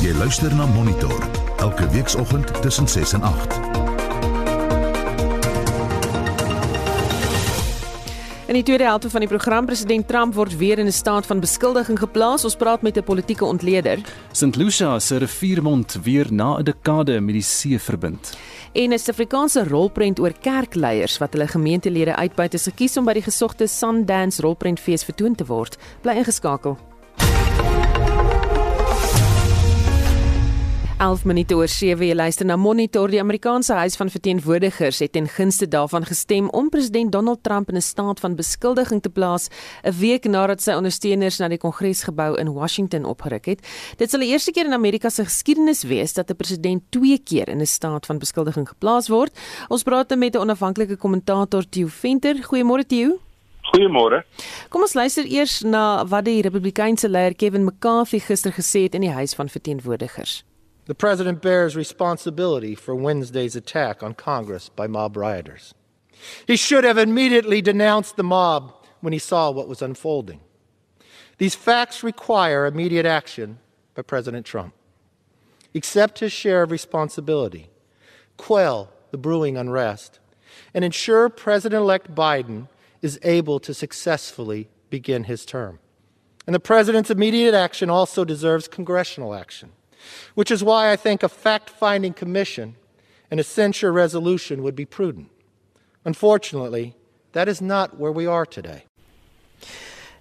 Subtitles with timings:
[0.00, 1.28] Jy luister na Monitor
[1.60, 3.58] elke weekoggend tussen 6 en 8.
[8.46, 11.40] In die tweede helfte van die program president Trump word weer in 'n staat van
[11.40, 12.44] beskuldiging geplaas.
[12.44, 13.98] Ons praat met 'n politieke ontleder.
[14.32, 18.36] St Lucia se riviermond weer na 'n dekade met die see verbind.
[18.72, 23.22] En 'n Suid-Afrikaanse rolprent oor kerkleiers wat hulle gemeentelede uitbuit is gekies om by die
[23.22, 25.78] gesogte Sundance rolprentfees vertoon te word.
[26.00, 26.89] Bly ingeskakel.
[31.00, 35.30] 11 minute oor 7 jy luister na Monitor die Amerikaanse Huis van Verteenwoordigers het ten
[35.32, 39.48] gunste daarvan gestem om president Donald Trump in 'n staat van beskuldiging te plaas
[39.82, 43.66] 'n week nadat sy ondersteuners na die Kongresgebou in Washington opgeruk het.
[43.96, 47.48] Dit sal die eerste keer in Amerika se geskiedenis wees dat 'n president twee keer
[47.48, 49.32] in 'n staat van beskuldiging geplaas word.
[49.68, 52.36] Ons praat met 'n onafhanklike kommentator Theo Venter.
[52.36, 53.18] Goeiemôre Theo.
[53.72, 54.24] Goeiemôre.
[54.68, 59.00] Kom ons luister eers na wat die Republikeinse leier Kevin McCarthy gister gesê het in
[59.00, 60.44] die Huis van Verteenwoordigers.
[60.90, 65.72] The president bears responsibility for Wednesday's attack on Congress by mob rioters.
[66.48, 70.40] He should have immediately denounced the mob when he saw what was unfolding.
[71.38, 73.60] These facts require immediate action
[73.94, 74.74] by President Trump.
[75.76, 77.70] Accept his share of responsibility,
[78.36, 80.18] quell the brewing unrest,
[80.74, 82.66] and ensure President elect Biden
[83.00, 85.78] is able to successfully begin his term.
[86.48, 89.70] And the president's immediate action also deserves congressional action
[90.34, 92.76] which is why I think a fact finding commission
[93.30, 95.28] and a censure resolution would be prudent.
[96.04, 96.94] Unfortunately,
[97.32, 98.84] that is not where we are today.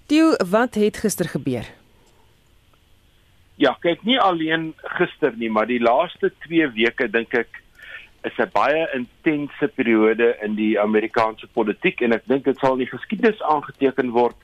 [0.08, 1.66] Dio, wat het gister gebeur?
[3.56, 7.60] Ja, kyk nie alleen gister nie, maar die laaste 2 weke dink ek
[8.24, 12.86] is 'n baie intense periode in die Amerikaanse politiek en ek dink dit sal in
[12.86, 14.36] die geskiedenis aangeteken word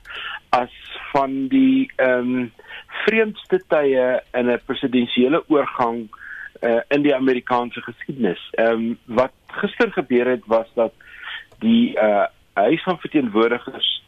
[0.50, 0.72] as
[1.12, 2.52] van die ehm um,
[3.04, 6.08] vreemdste tye in 'n presidensiële oorgang
[6.62, 8.40] uh, in die Amerikaanse geskiedenis.
[8.52, 10.92] Ehm um, wat gister gebeur het was dat
[11.58, 14.02] die uh, Huis van Verteenwoordigers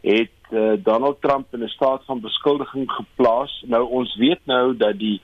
[0.00, 3.64] het uh, Donald Trump in 'n staat van beskuldiging geplaas.
[3.66, 5.22] Nou ons weet nou dat die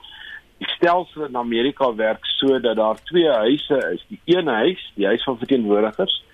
[0.61, 4.03] die stelsel in Amerika werk so dat daar twee huise is.
[4.09, 6.25] Die een huis, die Huis van Verteenwoordigers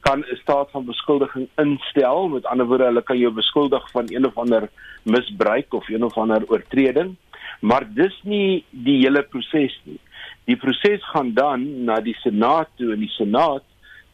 [0.00, 2.28] kan 'n staat van beskuldiging instel.
[2.28, 4.68] Met ander woorde, hulle kan jou beskuldig van een of ander
[5.02, 7.16] misbruik of een of ander oortreding.
[7.60, 10.00] Maar dis nie die hele proses nie.
[10.44, 13.62] Die proses gaan dan na die Senaat toe en die Senaat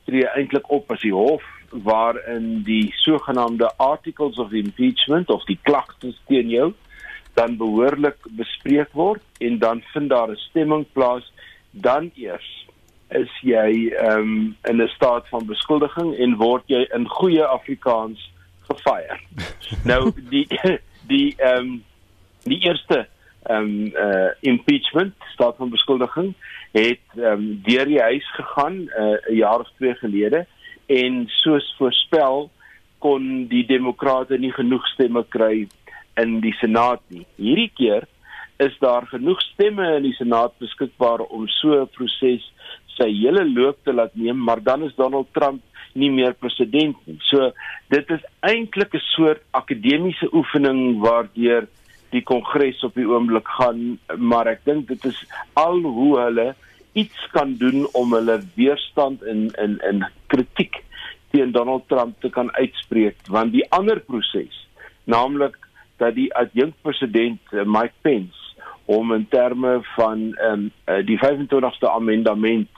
[0.04, 6.20] tree eintlik op as die hof waarin die sogenaamde articles of impeachment of die klagtes
[6.26, 6.72] teen jou
[7.34, 11.32] dan behoorlik bespreek word en dan vind daar 'n stemming plaas
[11.70, 12.66] dan eers
[13.08, 18.30] is jy ehm um, in 'n staat van beskuldiging en word jy in goeie Afrikaans
[18.68, 19.18] gefire.
[19.90, 20.46] nou die
[21.08, 21.84] die ehm um,
[22.44, 23.06] die eerste
[23.42, 26.34] ehm um, uh, impeachment staat van beskuldiging
[26.72, 30.46] het ehm um, deur die huis gegaan uh, 'n uh, jaar of twee gelede
[30.86, 32.50] en soos voorspel
[32.98, 35.66] kon die demokrate nie genoeg stemme kry
[36.20, 37.26] in die senaat nie.
[37.36, 38.06] Hierdie keer
[38.62, 42.42] is daar genoeg stemme in die senaat beskikbaar om so 'n proses
[42.96, 45.62] sy hele loop te laat neem, maar dan is Donald Trump
[45.94, 47.18] nie meer president nie.
[47.28, 47.52] So
[47.88, 51.68] dit is eintlik 'n soort akademiese oefening waardeur
[52.10, 55.24] die kongres op die oomblik gaan, maar ek dink dit is
[55.54, 56.54] al hoe hulle
[56.92, 60.82] iets kan doen om hulle weerstand in in in kritiek
[61.32, 64.68] teen Donald Trump te kan uitspreek, want die ander proses,
[65.04, 65.56] naamlik
[66.02, 68.40] dat die adjunkpresident eh, Mike Pence
[68.90, 70.64] om in terme van um,
[71.06, 72.68] die 25ste amendement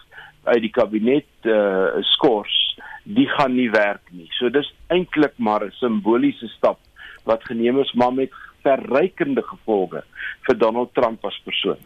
[0.44, 2.56] uit die kabinet uh, skors,
[3.02, 4.28] die gaan nie werk nie.
[4.36, 6.78] So dis eintlik maar 'n simboliese stap
[7.24, 8.32] wat geneem is maar met
[8.64, 10.02] verrykende gevolge
[10.46, 11.78] vir Donald Trump as persoon.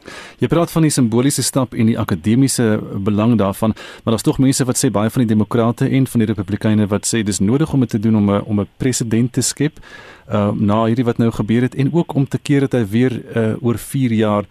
[0.42, 4.66] Jy praat van die simboliese stap en die akademiese belang daarvan, maar daar's tog mense
[4.68, 7.86] wat sê baie van die demokrate en van die republikeine wat sê dis nodig om
[7.86, 9.78] dit te doen om 'n om 'n president te skep
[10.28, 13.12] uh na hierdie wat nou gebeur het en ook om te keer dat hy weer
[13.36, 14.44] uh oor 4 jaar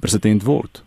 [0.00, 0.82] president word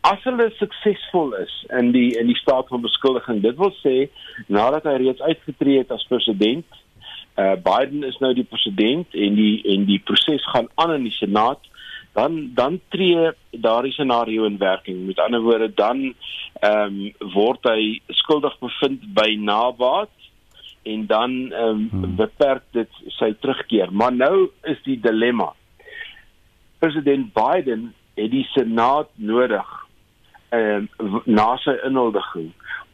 [0.00, 4.08] as hulle suksesvol is in die in die staat van beskuldiging dit wil sê
[4.48, 6.66] nadat hy reeds uitgetree het as president
[7.40, 11.16] uh, Biden is nou die president en die en die proses gaan aan in die
[11.18, 11.66] senaat.
[12.12, 15.06] Dan dan tree daardie scenario in werking.
[15.06, 16.14] Met ander woorde dan
[16.60, 20.12] ehm um, word hy skuldig bevind by nabaat
[20.82, 22.16] en dan ehm um, hmm.
[22.16, 23.92] beperk dit sy terugkeer.
[23.92, 25.52] Maar nou is die dilemma.
[26.78, 29.68] President Biden het die senaat nodig
[30.50, 30.82] uh,
[31.24, 32.50] na sy inhuldiging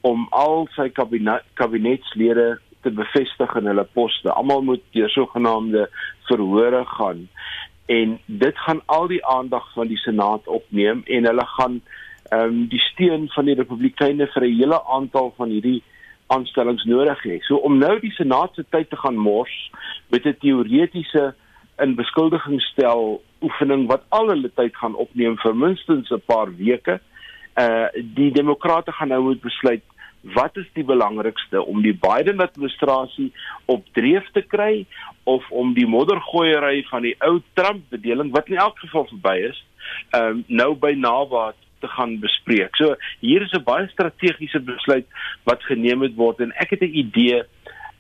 [0.07, 4.31] om al sy kabinet kabinetslede te bevestig in hulle poste.
[4.33, 5.89] Almal moet deur sogenaamde
[6.31, 7.27] verhore gaan
[7.87, 11.81] en dit gaan al die aandag van die senaat opneem en hulle gaan
[12.31, 15.83] ehm um, die steun van die republikeine vir 'n hele aantal van hierdie
[16.27, 17.39] aanstellings nodig hê.
[17.41, 19.71] So om nou die senaat se tyd te gaan mors
[20.11, 21.35] met 'n teoretiese
[21.79, 27.01] in beskuldigingsstel oefening wat al hulle tyd gaan opneem vir minstens 'n paar weke.
[27.59, 29.83] Uh die demokrate gaan nou moet besluit
[30.35, 33.33] wat is die belangrikste om die Biden administrasie
[33.65, 34.87] op dreef te kry
[35.25, 39.63] of om die moddergooiery van die ou Trump bedeling wat in elk geval verby is,
[40.19, 42.77] um, nou by nabaat te gaan bespreek.
[42.77, 45.07] So hier is 'n baie strategiese besluit
[45.45, 47.43] wat geneem het word en ek het 'n idee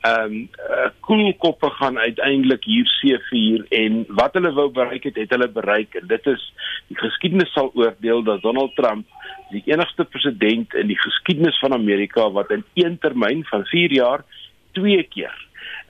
[0.01, 5.31] ehm um, uh, koelkoppe gaan uiteindelik hier seëvier en wat hulle wou bereik het, het
[5.31, 6.43] hulle bereik en dit is
[6.89, 9.07] die geskiedenis sal oordeel dat Donald Trump
[9.51, 14.25] die enigste president in die geskiedenis van Amerika wat in een termyn van 4 jaar
[14.73, 15.35] twee keer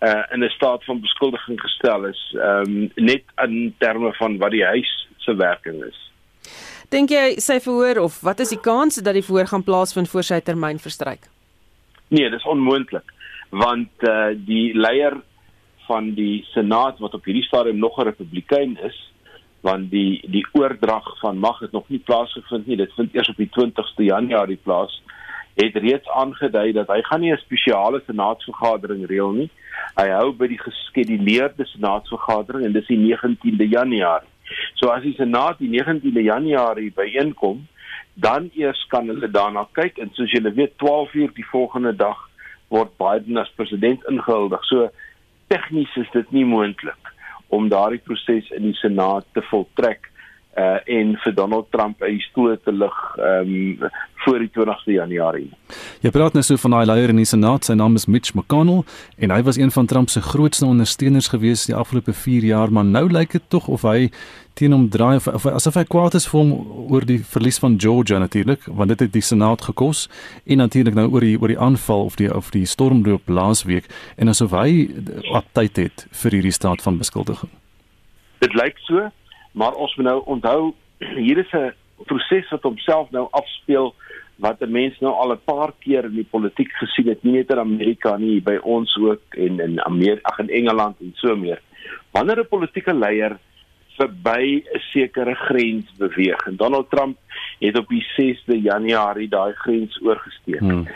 [0.00, 4.50] uh, in 'n staat van beskuldiging gestel is, ehm um, net in terme van wat
[4.50, 5.98] die huis se werking is.
[6.88, 10.22] Dink jy sy verhoor of wat is die kans dat die verhoor gaan plaasvind voor
[10.22, 11.28] sy termyn verstryk?
[12.08, 13.15] Nee, dis onmoontlik
[13.56, 15.16] want uh, die leier
[15.86, 18.96] van die senaat wat op hierdie stadium nog 'n republikein is,
[19.60, 22.76] want die die oordrag van mag het nog nie plaasgevind nie.
[22.76, 25.02] Dit vind eers op die 20ste Januarie plaas.
[25.54, 29.50] Het reeds aangedui dat hy gaan nie 'n spesiale senaatsvergadering reël nie.
[29.94, 34.28] Hy hou by die geskeduleerde senaatsvergadering en dis die 19de Januarie.
[34.74, 37.66] So as die Senaat die 19de Januarie byeenkom,
[38.14, 42.28] dan eers kan hulle daarna kyk en soos julle weet 12 uur die volgende dag
[42.68, 44.64] word Biden as president ingehuldig.
[44.64, 44.88] So
[45.52, 47.12] tegnies is dit nie moontlik
[47.54, 50.10] om daardie proses in die Senaat te voltrek
[50.56, 53.78] uh en vir Donald Trump 'n stoel te lig um,
[54.26, 55.50] voor die 20ste Januarie.
[56.00, 58.82] Jy praat nou so van daai leier in die Senaat, sy naam is Mitch McConnell
[59.18, 62.84] en hy was een van Trump se grootste ondersteuners gewees die afgelope 4 jaar, maar
[62.84, 64.10] nou lyk dit tog of hy
[64.54, 66.52] teen hom draai of, of asof hy kwaad is vir hom
[66.88, 70.06] oor die verlies van Georgia natuurlik, want dit het die Senaat gekos
[70.46, 73.86] en natuurlik nou oor die oor die aanval of die of die stormloop laasweek
[74.16, 74.88] en asof hy
[75.36, 77.52] aptyd het vir hierdie staat van beskuldiging.
[78.40, 79.10] Dit lyk so
[79.56, 80.74] maar ons moet nou onthou
[81.26, 81.72] hier is 'n
[82.04, 83.94] proses wat homself nou afspeel
[84.36, 87.50] wat 'n mens nou al 'n paar keer in die politiek gesien het nie net
[87.50, 91.60] in Amerika nie by ons ook en in Amerika ag in Engeland en so meer
[92.12, 93.38] wanneer 'n politieke leier
[93.98, 97.16] verby 'n sekere grens beweeg en Donald Trump
[97.58, 100.88] het op die 6de Januarie daai grens oorgesteek hmm.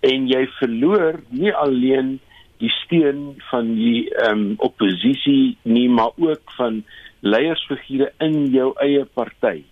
[0.00, 2.18] en jy verloor nie alleen
[2.58, 6.84] die steun van die ehm um, oppositie nie maar ook van
[7.20, 9.64] leiersfigure in jou eie party,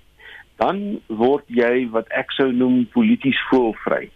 [0.61, 4.11] dan word jy wat ek sou noem polities voelvry.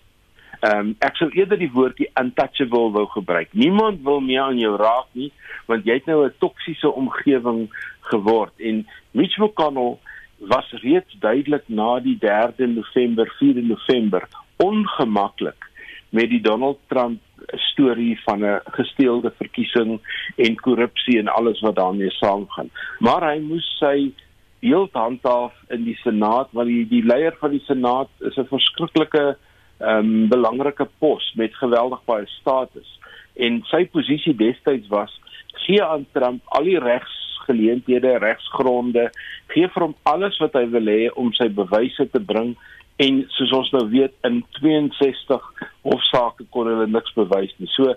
[0.61, 3.49] Ehm um, ek sou eerder die woordjie untouchable wou gebruik.
[3.57, 5.31] Niemand wil meer aan jou raak nie
[5.71, 7.71] want jy het nou 'n toksiese omgewing
[8.11, 9.99] geword en Mitch McConnell
[10.41, 15.71] was reeds duidelik na die 3de November, 4de November ongemaklik
[16.11, 17.21] met die Donald Trump
[17.71, 20.01] storie van 'n gesteelde verkiesing
[20.37, 22.71] en korrupsie en alles wat daarmee saamgaan.
[22.99, 24.13] Maar hy moes sy
[24.61, 29.37] beeld handhaaf in die Senaat want die, die leier van die Senaat is 'n verskriklike
[29.81, 32.99] ehm um, belangrike pos met geweldig baie status
[33.35, 35.21] en sy posisie destyds was
[35.53, 39.09] gee aan Trump al die regsgeleenthede, regsgronde,
[39.53, 42.55] gee vir hom alles wat hy wil hê om sy bewyse te bring
[43.01, 45.47] en soos ons nou weet in 62
[45.87, 47.71] hofsaake kon hulle niks bewys nie.
[47.73, 47.95] So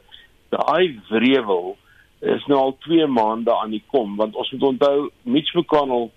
[0.54, 1.76] daai wrevel
[2.34, 6.10] is nou al 2 maande aan die kom want ons moet onthou Mitch McConnell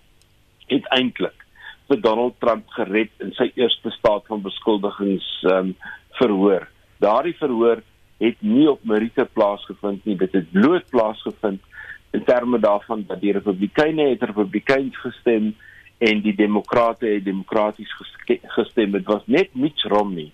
[0.70, 1.46] het eintlik
[1.90, 5.74] vir Donald Trump gered in sy eerste staat van beskuldigings um,
[6.18, 6.66] verhoor.
[7.02, 7.82] Daardie verhoor
[8.22, 11.62] het nie op Merite plaasgevind nie, dit het bloot plaasgevind
[12.16, 15.52] in terme daarvan dat die Republikeine het Republikeins gestem
[15.98, 17.92] en die demokrate het demokraties
[18.56, 20.30] gestem dit was net Mitch Romney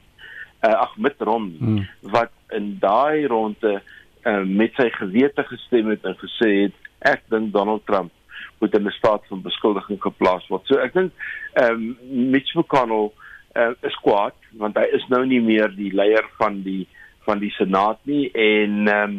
[0.62, 1.88] uh, ag met Romney hmm.
[2.00, 7.52] wat in daai ronde uh, met sy gewete gestem het en gesê het ek dink
[7.54, 8.12] Donald Trump
[8.62, 11.12] moet in 'n staat van beskuldiging geplaas word so ek dink
[11.62, 13.10] um, Mitch McConnell
[13.54, 16.86] uh, is kwaad want hy is nou nie meer die leier van die
[17.26, 19.18] van die senaat nie en um,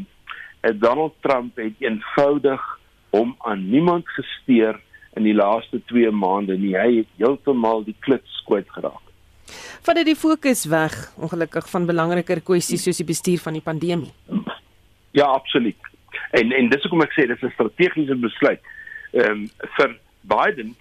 [0.80, 2.64] Donald Trump het eenvoudig
[3.12, 4.80] hom aan niemand gesteer
[5.16, 6.76] in die laaste 2 maande nie.
[6.78, 9.02] Hy het heeltemal die klits kwyt geraak.
[9.84, 14.14] Vat dit die fokus weg ongelukkig van belangriker kwessies soos die bestuur van die pandemie.
[15.12, 15.90] Ja, absoluut.
[16.32, 18.62] En en dis hoekom ek sê dis 'n strategiese besluit
[19.14, 20.76] ehm um, vir Biden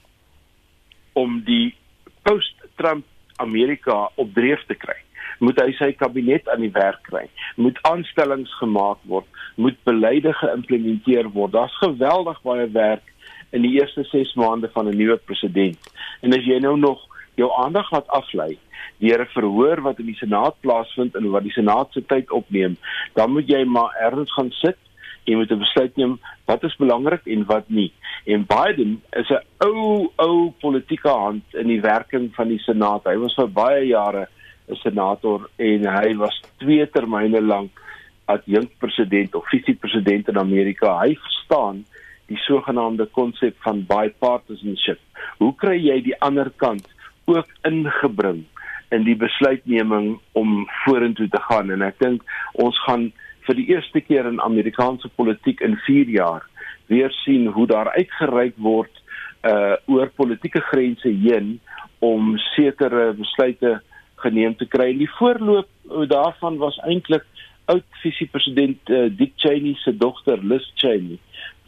[1.13, 1.75] om die
[2.23, 3.05] post-Trump
[3.37, 4.97] Amerika op dreef te kry.
[5.39, 7.27] Moet hy sy kabinet aan die werk kry.
[7.57, 11.53] Moet aanstellings gemaak word, moet beleide geïmplementeer word.
[11.53, 13.12] Daar's geweldig baie werk
[13.53, 15.79] in die eerste 6 maande van 'n nuwe president.
[16.21, 17.01] En as jy nou nog
[17.35, 18.59] jou aandag laat aflei
[18.99, 22.77] deur 'n verhoor wat in die Senaat plaasvind en wat die Senaat se tyd opneem,
[23.15, 24.77] dan moet jy maar ergens gaan sit
[25.25, 27.93] en moet 'n besluit neem wat is belangrik en wat nie.
[28.25, 33.05] En Biden is 'n ou ou politieke hand in die werking van die Senaat.
[33.05, 34.29] Hy was vir baie jare
[34.69, 37.81] 'n senator en hy was twee termyne lank
[38.25, 41.01] adjunkt president of visiepresident in Amerika.
[41.01, 41.85] Hy verstaan
[42.31, 45.01] die sogenaamde konsep van bipartisanship.
[45.39, 46.87] Hoe kry jy die ander kant
[47.31, 48.45] ook ingebring
[48.93, 52.25] in die besluitneming om vorentoe te gaan en ek dink
[52.61, 53.11] ons gaan
[53.47, 56.49] vir die eerste keer in Amerikaanse politiek in 4 jaar
[56.93, 59.03] weer sien hoe daar uitgereik word
[59.49, 61.57] uh oor politieke grense heen
[61.99, 63.81] om sekere besluite
[64.23, 64.93] geneem te kry.
[64.95, 65.69] Die voorloop
[66.11, 67.25] daarvan was eintlik
[67.73, 71.19] oud visiepresident uh, Dick Cheney se dogter Liz Cheney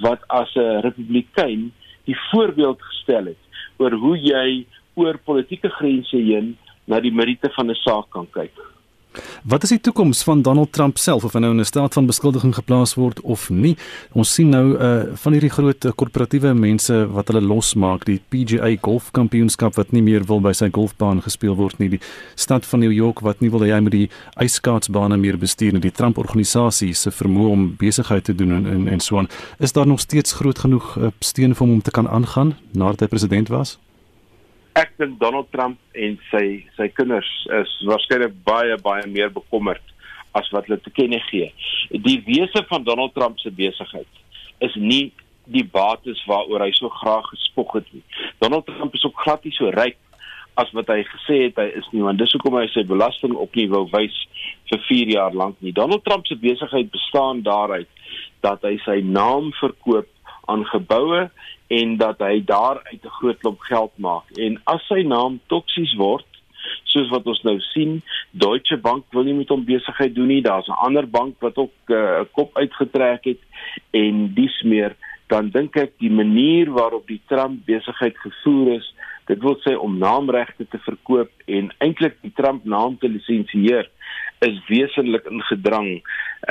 [0.05, 1.73] wat as 'n republikein
[2.05, 3.43] die voorbeeld gestel het
[3.79, 8.55] oor hoe jy oor politieke grense heen na die meriete van 'n saak kan kyk.
[9.45, 12.07] Wat is die toekoms van Donald Trump self of hy nou in 'n staat van
[12.07, 13.77] beskuldiging geplaas word of nie?
[14.13, 19.75] Ons sien nou uh van hierdie groot korporatiewe mense wat hulle losmaak, die PGA golfkampioenskap
[19.75, 22.01] wat nie meer wil by sy golfbaan gespeel word nie, die
[22.35, 25.81] stad van New York wat nie wil hê hy moet die ijskaatsbane meer bestuur nie,
[25.81, 29.29] die Trump organisasie se vermoë om besigheid te doen en en, en so aan.
[29.59, 33.01] Is daar nog steeds groot genoeg uh, steun vir hom om te kan aangaan nadat
[33.01, 33.79] hy president was?
[34.75, 39.83] Ek dink Donald Trump en sy sy kinders is waarskynlik baie baie meer bekommerd
[40.35, 41.51] as wat hulle te kenne gee.
[41.91, 44.11] Die wese van Donald Trump se besigheid
[44.67, 45.13] is nie
[45.51, 48.03] die bates waaroor hy so graag gespog het nie.
[48.43, 50.01] Donald Trump is ook glad nie so ryk
[50.59, 53.55] as wat hy gesê het hy is nie, want dis hoekom hy sy belasting op
[53.59, 54.15] nie wou wys
[54.71, 55.75] vir 4 jaar lank nie.
[55.75, 57.91] Donald Trump se besigheid bestaan daaruit
[58.47, 60.11] dat hy sy naam verkoop
[60.51, 61.27] aan geboue
[61.67, 64.31] en dat hy daar uit 'n groot klomp geld maak.
[64.37, 66.27] En as sy naam toksies word,
[66.83, 70.43] soos wat ons nou sien, Deutsche Bank wil nie met hom besigheid doen nie.
[70.43, 73.41] Daar's 'n ander bank wat ook eh, 'n uh, kop uitgetrek het
[73.91, 78.95] en dis meer dan dink ek die manier waarop die Trump besigheid gevoer is,
[79.27, 83.89] dit wil sê om naamregte te verkoop en eintlik die Trump naam te lisensieer
[84.45, 86.03] is wesentlik in gedrang.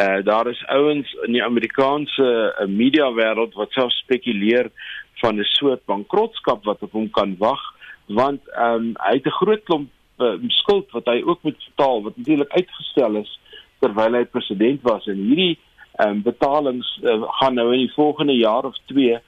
[0.02, 4.72] Uh daar is ouens in die Amerikaanse uh, media wêreld wat self spekuleer
[5.24, 7.64] van 'n soort bankrotskap wat op hom kan wag
[8.08, 9.90] want ehm um, hy het 'n groot klomp
[10.20, 13.40] uh, skuld wat hy ook moet betaal wat natuurlik uitgestel is
[13.80, 15.58] terwyl hy president was en hierdie
[15.94, 19.22] ehm um, betalings uh, gaan nou in die volgende jaar of 2 ehm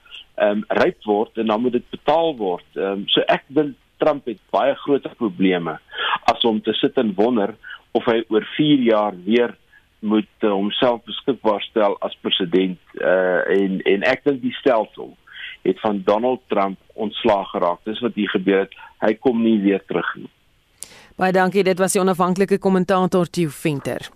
[0.50, 2.66] um, ryp word en dan moet dit betaal word.
[2.74, 5.78] Ehm um, so ek dink Trump het baie groter probleme
[6.32, 7.54] as om te sit en wonder
[7.96, 9.54] of hy oor 4 jaar weer
[10.00, 15.14] moet uh, homself beskikbaar stel as president uh, en en ek dink die stelsel
[15.66, 17.84] het van Donald Trump ontslaag geraak.
[17.84, 18.74] Dis wat hier gebeur het.
[19.00, 20.30] Hy kom nie weer terug nie.
[21.16, 21.64] Baie dankie.
[21.64, 24.10] Dit was die onafhanklike kommentator Theo Venter.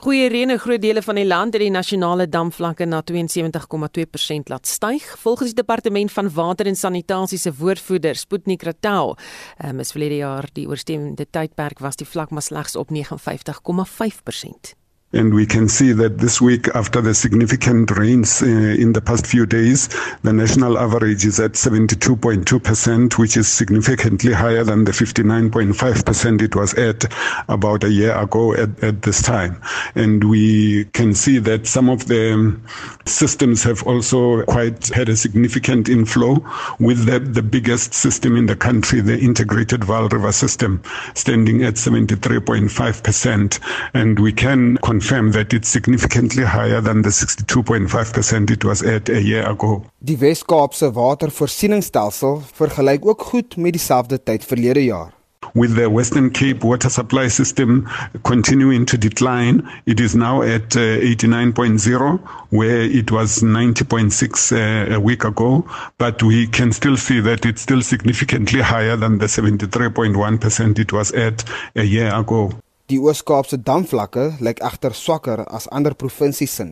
[0.00, 4.66] Goeie reën in groot dele van die land het die nasionale damvlakke na 72,2% laat
[4.66, 5.04] styg.
[5.20, 9.16] Volgens die departement van water en sanitasie se woordvoerder, Sputnik Ratel,
[9.64, 14.79] um, is verlede jaar die oorstemmende tydperk was die vlak maar slegs op 59,5%.
[15.12, 19.26] And we can see that this week, after the significant rains uh, in the past
[19.26, 19.88] few days,
[20.22, 26.74] the national average is at 72.2%, which is significantly higher than the 59.5% it was
[26.74, 27.12] at
[27.48, 29.60] about a year ago at, at this time.
[29.96, 32.56] And we can see that some of the
[33.04, 36.36] systems have also quite had a significant inflow
[36.78, 40.80] with the, the biggest system in the country, the integrated Val River system,
[41.14, 43.60] standing at 73.5%.
[43.92, 49.22] And we can confirm that it's significantly higher than the 62.5% it was at a
[49.22, 49.82] year ago.
[49.98, 55.18] Die Wes-Kaapse watervoorsieningsstelsel vergelyk ook goed met dieselfde tyd verlede jaar.
[55.54, 57.88] with the Western Cape water supply system
[58.22, 59.68] continuing to decline.
[59.84, 65.64] It is now at uh, 89.0, where it was 90.6 uh, a week ago.
[65.98, 71.10] But we can still see that it's still significantly higher than the 73.1% it was
[71.12, 72.52] at a year ago.
[72.90, 76.64] Die Oos-Kaapse damvlakke lyk egter swakker as ander provinsies se.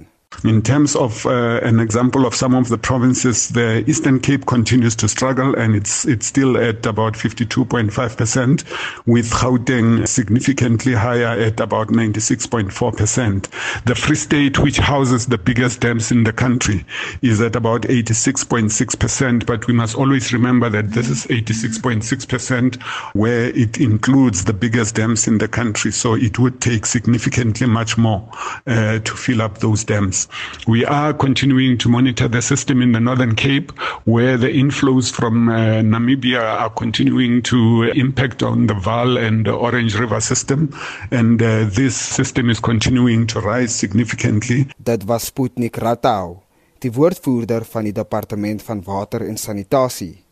[0.44, 4.94] In terms of uh, an example of some of the provinces, the Eastern Cape continues
[4.96, 11.88] to struggle and it's it's still at about 52.5%, with Gauteng significantly higher at about
[11.88, 13.84] 96.4%.
[13.84, 16.84] The Free State, which houses the biggest dams in the country,
[17.20, 22.80] is at about 86.6%, but we must always remember that this is 86.6%
[23.14, 27.98] where it includes the biggest dams in the country, so it would take significantly much
[27.98, 28.30] more
[28.68, 30.27] uh, to fill up those dams.
[30.66, 33.72] We are continuing to monitor the system in the Northern Cape,
[34.04, 39.52] where the inflows from uh, Namibia are continuing to impact on the Vaal and the
[39.52, 40.72] Orange River system.
[41.10, 44.68] And uh, this system is continuing to rise significantly.
[44.78, 46.42] Dit was Sputnik Ratau,
[46.78, 50.24] die woordvoerder van die Departement van Water en Sanitasie.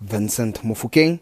[0.00, 1.20] Vincent Mofokeng,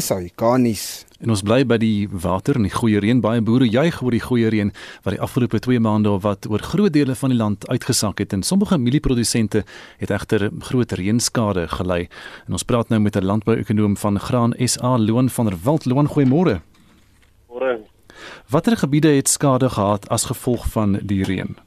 [0.00, 1.04] SAICanis.
[1.20, 3.22] En ons bly by die water en die goeie reën.
[3.24, 4.72] Baie boere juig oor die goeie reën
[5.04, 8.36] wat die afgelope 2 maande of wat oor groot dele van die land uitgesak het
[8.36, 9.64] en sommige mielieprodusente
[10.02, 12.02] het egter groot reënskade gely.
[12.46, 15.86] En ons praat nou met 'n landbouekonoom van Graan SA, Loan van der Walt.
[15.86, 16.60] Loan, goeiemôre.
[17.48, 17.80] Môre.
[18.48, 21.65] Watter gebiede het skade gehad as gevolg van die reën?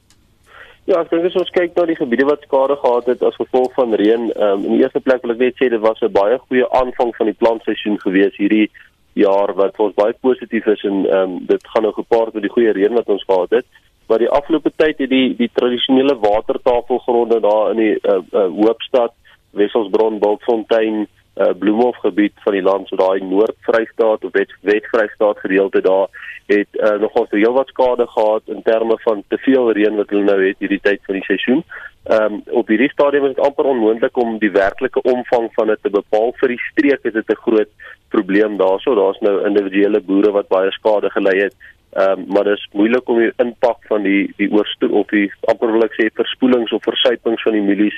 [0.90, 3.70] Ja, ek dink as ons kyk na die gebiede wat skade gehad het as gevolg
[3.76, 6.38] van reën, um, in die eerste plek wil ek net sê dit was 'n baie
[6.48, 8.66] goeie aanvang van die plantseisoen gewees hierdie
[9.14, 12.72] jaar wat ons baie positief is en um, dit gaan nou gepaard met die goeie
[12.74, 13.66] reën wat ons gehad het.
[14.08, 19.14] Maar die afgelope tyd het die die tradisionele watertafelgronde daar in die uh, uh, Hoopstad,
[19.54, 21.06] Wesselsbron, Bultfontein,
[21.40, 24.32] uh, Bloemhofgebied van die land so daai Noord-Vrystaat of
[24.62, 26.08] Wes-Vrystaat gedeelte daar
[26.50, 30.24] het uh, nogal veel wat skade gehad in terme van te veel reën wat hulle
[30.24, 31.64] nou het hierdie tyd van die seisoen.
[32.04, 35.82] Ehm um, op hierdie stadium is dit amper onmoontlik om die werklike omvang van dit
[35.82, 37.72] te bepaal vir die streek is dit 'n groot
[38.08, 38.94] probleem daarso.
[38.94, 41.54] Daar's nou individuele boere wat baie skade gely het.
[41.90, 45.26] Ehm um, maar dit is moeilik om die impak van die die oorstoot of die
[45.50, 47.96] amper wil ek sê verspoelings of versuipings van die mielies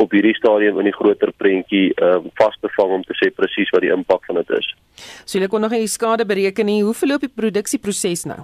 [0.00, 3.28] op hierdie stadium in die groter prentjie ehm um, vas te vang om te sê
[3.36, 4.70] presies wat die impak van dit is.
[5.26, 6.80] So jy kon nog nie die skade bereken nie.
[6.82, 8.40] Hoe verloop die produksieproses nou?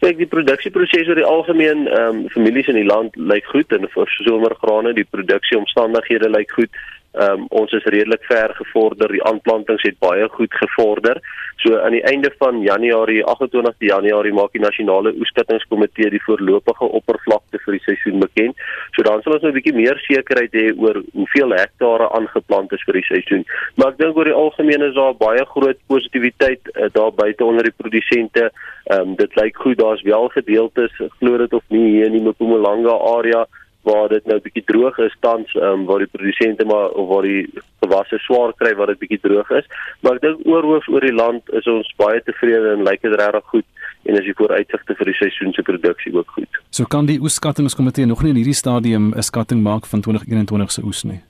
[0.00, 3.84] Kyk, die produksieproses oor die algemeen, ehm um, families in die land lyk goed en
[3.92, 6.84] vir somergrane, die produksieomstandighede lyk goed.
[7.16, 9.08] Ehm um, ons is redelik ver gevorder.
[9.08, 11.20] Die aanplantings het baie goed gevorder.
[11.56, 17.62] So aan die einde van Januarie, 28 Januarie maak die nasionale oeskattingskomitee die voorlopige oppervlakte
[17.64, 18.60] vir die seisoen bekend.
[18.92, 22.84] So dan sal ons nou 'n bietjie meer sekerheid hê oor hoeveel hektare aangeplant is
[22.84, 23.44] vir die seisoen.
[23.76, 27.64] Maar ek dink oor die algemeen is daar baie groot positiwiteit uh, daar buite onder
[27.64, 28.50] die produsente.
[28.92, 29.78] Ehm um, dit lyk goed.
[29.78, 33.46] Daar's wel gedeeltes, glo dit of nie, hier in die Mpumalanga area
[33.86, 37.46] waar dit nou bietjie droog is tans um, waar die produsente maar of waar die
[37.84, 39.68] gewasse swaar kry waar dit bietjie droog is
[40.02, 43.54] maar ek dink oorhoof oor die land is ons baie tevrede en lyk dit regtig
[43.54, 43.68] goed
[44.06, 46.60] en as jy vooruitsigte vir die seisoen se produksie ook goed.
[46.70, 50.82] So kan die oeskattingskomitee nog nie in hierdie stadium 'n skatting maak van 2021 se
[50.84, 51.20] oes nie.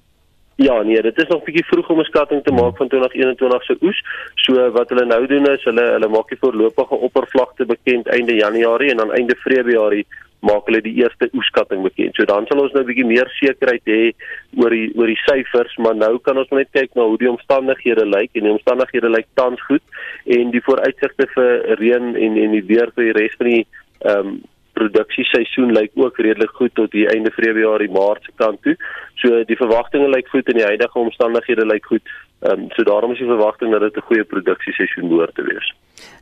[0.57, 3.77] Ja, nee, dit is nog bietjie vroeg om 'n skatting te maak van 2021 se
[3.81, 3.99] oes.
[4.35, 8.91] So wat hulle nou doen is hulle hulle maak die voorlopige oppervlakte bekend einde Januarie
[8.91, 10.07] en dan einde Februarie
[10.41, 12.17] maak hulle die eerste oeskatting bekend.
[12.17, 14.13] So dan sal ons nou 'n bietjie meer sekerheid hê
[14.57, 18.07] oor die oor die syfers, maar nou kan ons net kyk na hoe die omstandighede
[18.07, 19.83] lyk en die omstandighede lyk tans goed
[20.27, 23.67] en die vooruitsigte vir reën en en die weer vir die res van die
[24.05, 24.43] ehm um,
[24.77, 28.77] produksieseisoen lyk ook redelik goed tot die einde Februarie Maart se kant toe.
[29.23, 32.05] So die verwagtinge lyk goed en die huidige omstandighede lyk goed.
[32.45, 35.73] Ehm um, so daarom is die verwagting dat dit 'n goeie produksieseisoen behoort te wees.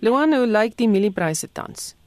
[0.01, 2.04] Luano lyk die mieliepryse tans.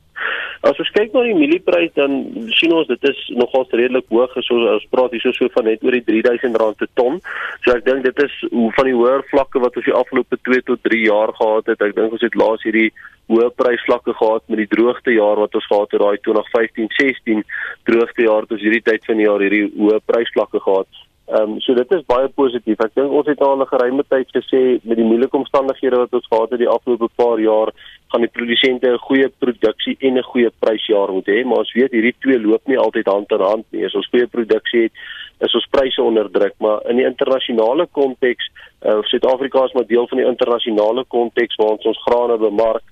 [0.65, 2.15] As ons kyk na die mielieprys dan
[2.57, 5.83] sien ons dit is nogals redelik hoog as ons, ons praat hier so van net
[5.85, 7.19] oor die R3000 per ton.
[7.65, 8.39] So ek dink dit is
[8.77, 11.85] van die hoër vlakke wat ons die afgelope 2 tot 3 jaar gehad het.
[11.85, 12.89] Ek dink ons het laas hierdie
[13.31, 17.43] hoë prysvlakke gehad met die droogte jaar wat ons gehad het daai 2015-16
[17.89, 21.06] droogte jaar ons hierdie tyd van die jaar hierdie hoë prysvlakke gehad.
[21.27, 22.79] Ehm um, so dit is baie positief.
[22.79, 26.27] Ek dink ons het al 'n geruime tyd gesê met die moeilike omstandighede wat ons
[26.31, 27.73] gehad het die afgelope paar jaar,
[28.11, 31.91] gaan die produsente 'n goeie produksie en 'n goeie prysjaar moet hê, maar ons weet
[31.91, 33.85] hierdie twee loop nie altyd hand in hand nie.
[33.85, 34.91] As ons goeie produksie het,
[35.39, 38.45] is ons pryse onder druk, maar in die internasionale konteks,
[38.85, 42.83] uh, Suid-Afrika is maar deel van die internasionale konteks waar ons ons grane bemark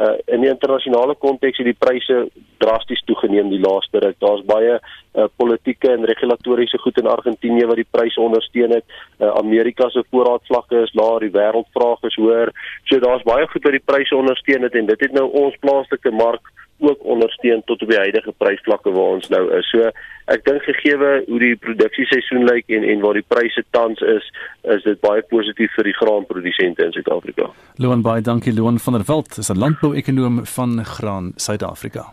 [0.00, 2.18] uh, in die internasionale konteks het die pryse
[2.62, 4.16] drasties toegeneem die laaste ruk.
[4.24, 8.84] Daar's baie uh, politieke en regulatoriese goed in Argentinië wat die pryse ondersteun het.
[9.18, 12.54] Uh, Amerika se voorraadvlakke is laer, die wêreldvraag is hoër.
[12.90, 16.14] So daar's baie goed wat die pryse ondersteun het en dit het nou ons plaaslike
[16.16, 19.68] mark ook ondersteun tot op die huidige prysvlakke waar ons nou is.
[19.70, 19.90] So
[20.32, 24.30] ek dink gegeewe hoe die produksieseisoen lyk en en waar die pryse tans is,
[24.62, 27.50] is dit baie positief vir die graanprodusente in Suid-Afrika.
[27.76, 32.12] Loan baie dankie Loan van der Walt, is 'n landbouekonoom van Graan Suid-Afrika.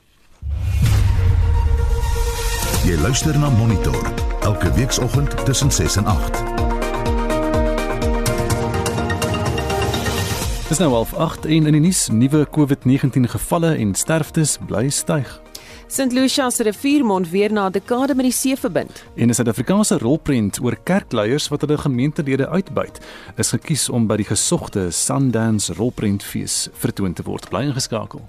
[2.86, 4.02] Jy luister na Monitor
[4.42, 6.49] elke weekoggend tussen 6 en 8.
[10.70, 15.32] Dis nou half 8 en in die nuus nuwe COVID-19 gevalle en sterftes bly styg.
[15.90, 16.12] St.
[16.14, 19.04] Lucia se riviermond weer na 'n dekade met die see verbind.
[19.16, 23.00] En 'n Suid-Afrikaanse rolprent oor kerkleiers wat hulle gemeentelede uitbuit,
[23.36, 27.50] is gekies om by die gesogte Sundance rolprentfees vertoon te word.
[27.50, 28.22] Bly ingeskakel.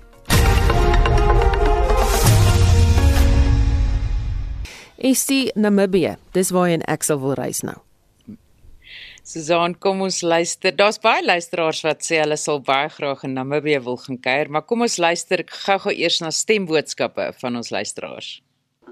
[4.96, 6.16] Is die Namibië.
[6.30, 7.76] Dis waarheen ek sal wil reis nou.
[9.22, 10.72] Susan, kom ons luister.
[10.72, 14.64] Daar's baie luisteraars wat sê hulle sal baie graag in Namibië wil gaan kuier, maar
[14.64, 18.38] kom ons luister gou-gou eers na stemboodskappe van ons luisteraars.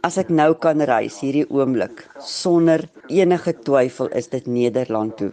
[0.04, 5.32] As ek nou kan reis hierdie oomblik sonder enige twyfel is dit Nederland toe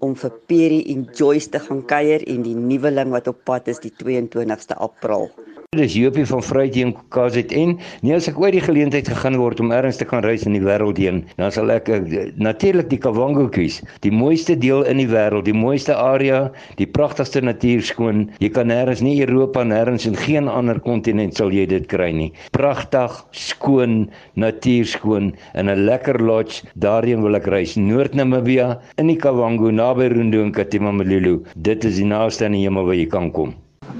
[0.00, 3.82] om vir Perry en Joyce te gaan kuier en die nuweling wat op pad is
[3.82, 5.26] die 22ste April.
[5.76, 7.74] Dis Jopie van Vryheid KZN.
[8.00, 10.62] Nee, as ek ooit die geleentheid gegaan word om ergens te kan reis in die
[10.64, 11.98] wêreld heen, dan sal ek uh,
[12.40, 13.76] natuurlik die Kavango kies.
[14.00, 16.40] Die mooiste deel in die wêreld, die mooiste area,
[16.80, 18.24] die pragtigste natuur skoon.
[18.40, 22.32] Jy kan nêrens nie Europa nêrens en geen ander kontinent sal jy dit kry nie.
[22.56, 24.00] Pragtig, skoon,
[24.40, 26.64] natuur skoon in 'n lekker lodge.
[26.80, 27.76] Daarheen wil ek reis.
[27.76, 31.42] Noord-Namibië in die Kavango naby Rundu en Katimamelulu.
[31.60, 33.52] Dit is die naaste aan die hemel waar jy kan kom.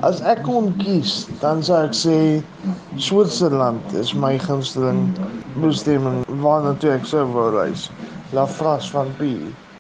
[0.07, 2.17] As ek kon kies, dan sou ek sê
[3.03, 5.11] Switserland is my gunsteling
[5.63, 7.89] bestemming waarna toe ek sou wou reis.
[8.37, 9.33] La France van P.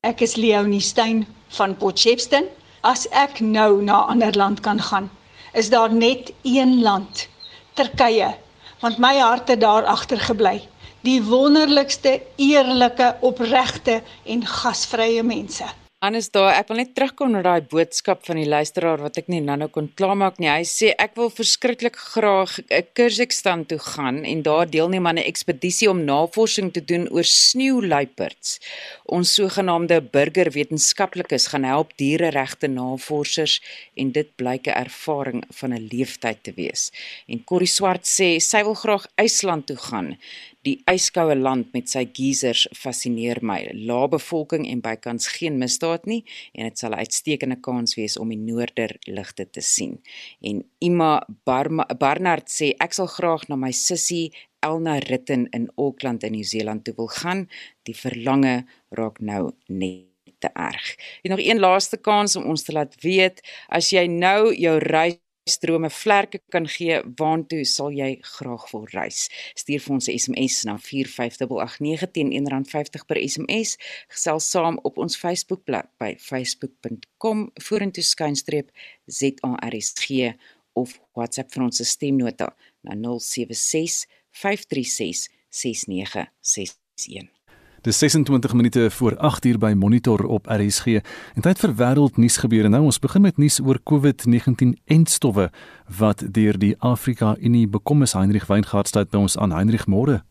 [0.08, 1.26] Ek is Leonie Stein
[1.58, 2.48] van Potchefstroom.
[2.82, 5.10] As ek nou na 'n ander land kan gaan,
[5.54, 7.28] is daar net een land,
[7.74, 8.34] Turkye,
[8.80, 10.62] want my hart het daar agtergebly.
[11.06, 15.64] Die wonderlikste, eerlike, opregte en gasvrye mense.
[15.98, 19.40] Anders daar, ek wil net terugkom na daai boodskap van die luisteraar wat ek nie
[19.42, 20.46] nou-nou kon klaarmaak nie.
[20.46, 25.26] Hy sê ek wil verskriklik graag 'n Kyrgyzstan toe gaan en daar deelneem aan 'n
[25.26, 28.60] ekspedisie om navorsing te doen oor sneeuluiperds.
[29.06, 33.60] Ons sogenaamde burgerwetenskaplikes gaan help diereregte navorsers
[33.96, 36.92] en dit blyk 'n ervaring van 'n leeftyd te wees.
[37.26, 40.16] En Corrie Swart sê sy wil graag IJsland toe gaan.
[40.62, 43.70] Die yskoue land met sy geysers fascineer my.
[43.72, 48.28] Lae bevolking en bykans geen misdaad nie en dit sal 'n uitstekende kans wees om
[48.28, 50.00] die noorderligte te sien.
[50.40, 56.32] En Ima Barnard sê ek sal graag na my sussie Elna Ritten in Auckland in
[56.32, 57.48] Nieu-Seeland toe wil gaan.
[57.82, 60.96] Die verlange raak nou net te erg.
[61.22, 65.18] En nog een laaste kans om ons te laat weet as jy nou jou reis
[65.48, 69.28] strome vlerke kan gee, waartoe sal jy graag wil reis?
[69.58, 73.76] Stuur vir ons 'n SMS na 45889 teen R1.50 per SMS.
[74.08, 78.70] Gesels saam op ons Facebookblad by facebook.com vorentoe skynstreep
[79.06, 80.34] ZARSG
[80.72, 87.37] of WhatsApp vir ons stemnota na 076 536 6961.
[87.80, 90.86] Dis 26 minute voor 8 uur by Monitor op RSG.
[91.34, 92.68] En tyd vir wêreldnuus gebeure.
[92.68, 95.50] Nou ons begin met nuus oor COVID-19 en stowwe
[95.98, 98.16] wat deur die Afrika Unie bekom is.
[98.18, 99.54] Heinrich Weingart staan by ons aan.
[99.54, 100.24] Heinrich, môre.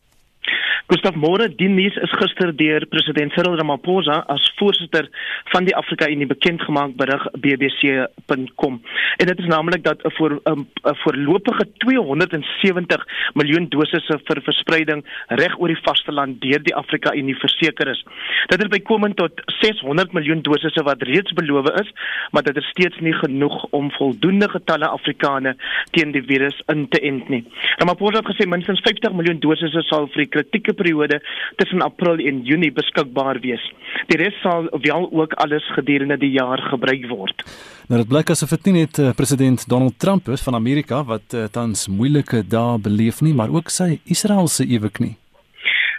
[0.86, 5.08] Gustav Moore, die nuus is gister deur president Cyril Ramaphosa as voorsitter
[5.52, 8.78] van die Afrika Unie bekend gemaak berig bbc.com.
[9.18, 10.66] En dit is naamlik dat 'n voor 'n
[11.02, 17.88] voorlopige 270 miljoen dosisse vir verspreiding reg oor die vasteland deur die Afrika Unie verseker
[17.88, 18.04] is.
[18.46, 21.92] Dit het bykomend tot 600 miljoen dosisse wat reeds beloof is,
[22.30, 25.56] maar dit is steeds nie genoeg om voldoende getalle Afrikane
[25.90, 27.44] teen die virus in te ent nie.
[27.76, 30.30] Ramaphosa het gesê minstens 50 miljoen dosisse sal vir die
[30.68, 31.20] kritieke periode
[31.56, 33.62] tussen April en Junie beskikbaar wees.
[34.08, 37.44] Die res sal wel ook alles gedurende die jaar gebruik word.
[37.88, 41.34] Nou dit blyk asof dit nie net uh, president Donald Trump is van Amerika wat
[41.34, 45.16] uh, tans moeilike dae beleef nie, maar ook sy Israeliese eweknie.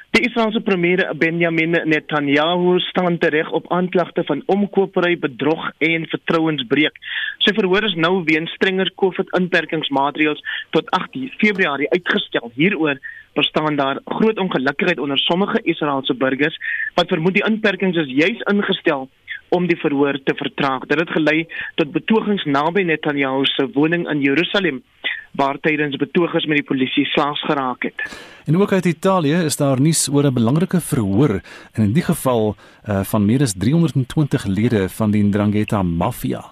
[0.10, 6.98] Die Israeliese premier Benjamin Netanyahu staan tereg op aanklagte van omkopery, bedrog en vertrouensbreuk.
[7.46, 10.42] Sy verhoor is nou weens strenger COVID-inperkingsmaatreëls
[10.74, 12.50] tot 8 Februarie uitgestel.
[12.58, 12.98] Hieroor
[13.34, 16.58] bestaan daar groot ongelukkigheid onder sommige Israeliese burgers
[16.94, 19.10] wat vermoed die inperkings is juis ingestel
[19.50, 20.86] om die verhoor te vertraag.
[20.86, 24.84] Dit het gelei tot betogings naby Netanyahu se woning in Jerusalem
[25.32, 28.04] waar tydens betogers met die polisie slaags geraak het.
[28.46, 31.42] En ook uit Italië is daar nuus oor 'n belangrike verhoor
[31.74, 36.44] en in die geval uh, van meer as 320 lede van die Ndrangheta maffia.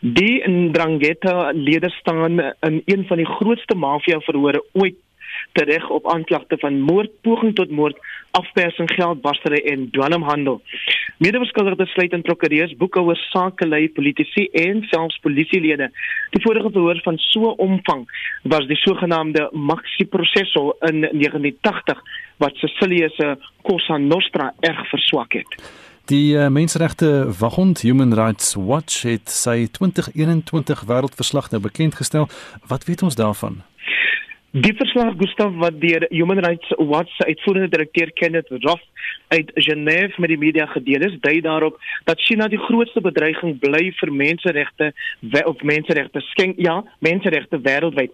[0.00, 4.94] Die Ndrangheta lede staan in een van die grootste maffia verhore ooit
[5.54, 7.98] tereg op aanklagte van moord, poging tot moord,
[8.30, 10.60] afpersing, geldwasery en dwelmhandel.
[11.22, 15.90] Medebeskuldigdes sluit in prokureurs, boekhouers, sakelei, politici en selfs polisielede.
[16.34, 18.02] Die vorige verhoor van so 'n omvang
[18.42, 22.02] was die sogenaamde Maxi Processo in 1980
[22.36, 25.62] wat Sicilië se Cosa Nostra erg verswak het.
[26.04, 32.28] Die uh, menseregte waghond Human Rights Watch het sy 2021 wêreldverslag nou bekend gestel.
[32.68, 33.62] Wat weet ons daarvan?
[34.56, 38.84] Die verslag Gustav wat deur Human Rights Watch se uitvoerende direkteur Kenneth Roth
[39.28, 43.90] uit Genève met die media gedeel is, dui daarop dat China die grootste bedreiging bly
[43.98, 44.92] vir menseregte
[45.44, 48.12] of menseregte skenk ja, menseregte wêreldwyd.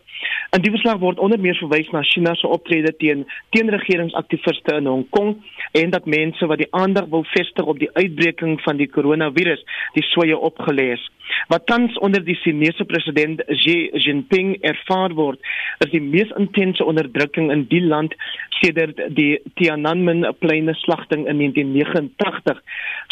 [0.56, 3.26] In die verslag word onder meer verwys na China se optrede teen
[3.56, 5.36] teenregeringsaktiviste in Hong Kong
[5.78, 9.62] en dat mense wat die aandag wil vestig op die uitbreking van die koronavirus,
[9.94, 11.02] die swaye opgelees.
[11.48, 15.38] Wat tans onder die Chinese president Xi Jinping ervaar word,
[15.84, 18.16] is die mees intense onderdrukking in die land
[18.60, 22.62] sedert die Tiananmen pleine slagting in 1989,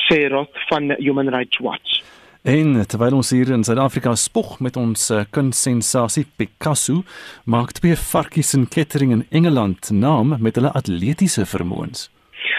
[0.08, 2.02] sê Roth van Human Rights Watch.
[2.42, 7.02] En terwyl ons hier in Suid-Afrika spog met ons uh, kunstsensasie Picasso,
[7.44, 12.06] maak twee varkies in Kettering in Engeland naam met hulle atletiese vermoëns.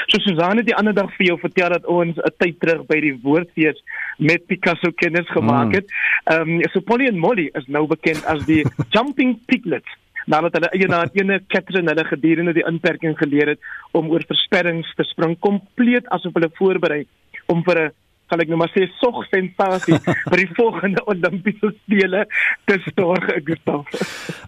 [0.10, 3.16] So Susanne die ander dag vir jou vertel dat ons 'n tyd terug by die
[3.24, 3.78] woordfees
[4.18, 5.88] met Picasso kennis gemaak het.
[6.26, 6.60] Ehm mm.
[6.60, 9.90] um, so Polly en Molly is nou bekend as die jumping piglets.
[10.30, 15.06] Nadat hulle eendag ene Catherine hulle gedurende die inperking geleer het om oor versperrings te
[15.10, 17.02] spring kompleet asof hulle voorberei
[17.50, 17.92] om vir 'n
[18.30, 22.26] sal ek nou maar sê sog sensasie vir die volgende Olimpiese spele
[22.70, 23.86] te sorg Gustav.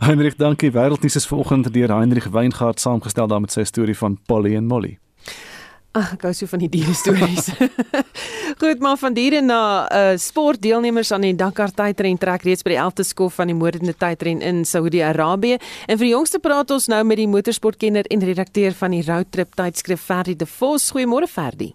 [0.06, 0.72] Heinrich, dankie.
[0.72, 5.00] Wêreldnuus is vanoggend deur Heinrich Weingart saamgestel daar met sy storie van Polly en Molly.
[5.92, 7.50] Ag, ek gou so van die diere stories.
[8.62, 12.78] Goed, maar van diere na uh sportdeelnemers aan die Dakar tydren trek reeds by die
[12.78, 15.56] 11de skof van die moordende tydren in Saudi-Arabië.
[15.88, 19.32] En vir die jongste praat ons nou met die motorsportkenner en redakteur van die Road
[19.34, 20.92] Trip tydskrif Ferdi De Vos.
[20.94, 21.72] Goeiemôre Ferdi.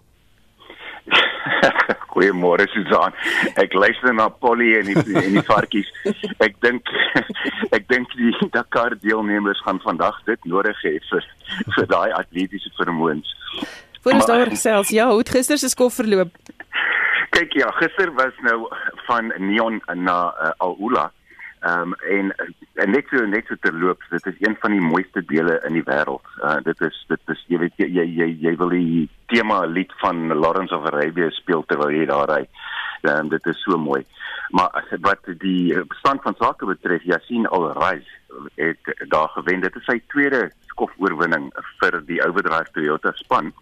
[2.13, 3.11] Goeiemôre Susan.
[3.59, 5.91] Ek luister na Polly en die en die varkies.
[6.39, 6.87] Ek dink
[7.75, 11.27] ek dink die Dakar deelnemers gaan vandag dit nodig hê vir
[11.75, 13.35] vir daai atletiese vermoëns.
[14.01, 16.35] Voor ons daar selfs ja, hoe het gister se skof verloop?
[17.29, 18.67] Kyk ja, gister was nou
[19.07, 21.11] van Neon na uh, Al-Ula.
[21.59, 22.33] Ehm um, en,
[22.73, 25.85] en net so net so terloops, dit is een van die mooiste dele in die
[25.85, 26.25] wêreld.
[26.43, 29.93] Uh dit is dit is jy weet jy jy jy, jy wil die tema lied
[30.03, 32.43] van Lawrence of Arabia speel terwyl jy daar ry.
[32.45, 32.66] Ehm
[33.03, 34.05] um, dit is so mooi.
[34.49, 38.07] Maar wat die stand van sake betref, Yasin Al-Rais
[38.55, 39.61] het daar gewen.
[39.61, 43.53] Dit is sy tweede skofoorwinning vir die Overdrive Toyota span.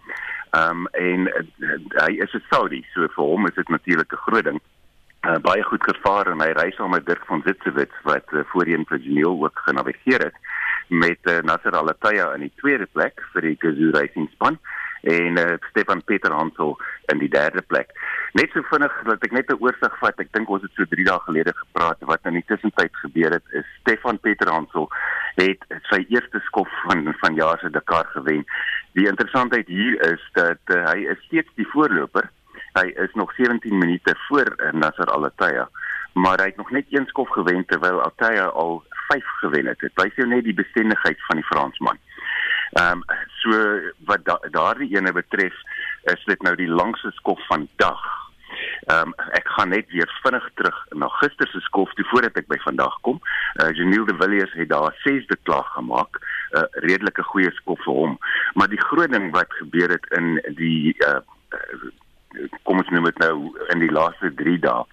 [0.51, 4.25] Ehm um, en uh, hy is 'n Saudi, so vir hom is dit natuurlik 'n
[4.27, 4.61] groot ding
[5.25, 8.85] uh, baie goed gevaar en hy reis al met Dirk van Zitsewitz wat uh, voorheen
[8.89, 10.37] vir Geneel ook genavigeer het
[10.87, 14.59] met uh, Nasser Al-Attiyah in die tweede plek vir die Gazoo Racing span
[15.05, 16.75] en uh, Stefan Peter Hansel
[17.13, 17.93] in die derde plek.
[18.33, 21.05] Net so vinnig dat ek net 'n oorsig vat, ek dink ons het so 3
[21.05, 24.89] dae gelede gepraat wat in die tussentyd gebeur het is Stefan Peter Hansel
[25.35, 28.45] het sy eerste skof van van jaar se Dakar gewen.
[28.93, 32.29] Die interessantheid hier is dat uh, hy is steeds die voorloper
[32.75, 35.67] hy is nog 17 minute voor uh, Nasser Al-Attiyah,
[36.13, 39.79] maar hy het nog net een skof gewen terwyl Attiyah al 5 gewen het.
[39.79, 41.99] Dit wys jou net die bestendigheid van die Fransman.
[42.71, 43.03] Ehm um,
[43.41, 45.55] so wat da daardie ene betref,
[46.03, 48.03] is dit nou die langste skof van dag.
[48.85, 52.47] Ehm um, ek gaan net weer vinnig terug na gister se skof toe voordat ek
[52.47, 53.21] by vandag kom.
[53.61, 56.19] Uh Janiel de Villiers het daar 6de klag gemaak.
[56.55, 58.17] 'n uh, redelike goeie skof vir hom.
[58.53, 61.21] Maar die groot ding wat gebeur het in die uh
[62.63, 63.35] kom ons noem dit nou
[63.73, 64.83] in die laaste 3 dae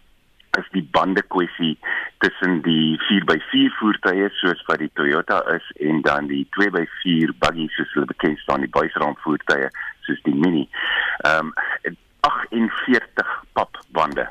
[0.59, 1.79] is die bande kwessie
[2.19, 7.95] tussen die 4x4 voertuie soos wat die Toyota is en dan die 2x4 buggies soos
[7.97, 9.71] hulle bekend staan die buisraam voertuie
[10.07, 10.69] soos die Mini.
[11.25, 14.29] Ehm um, 48 papbande.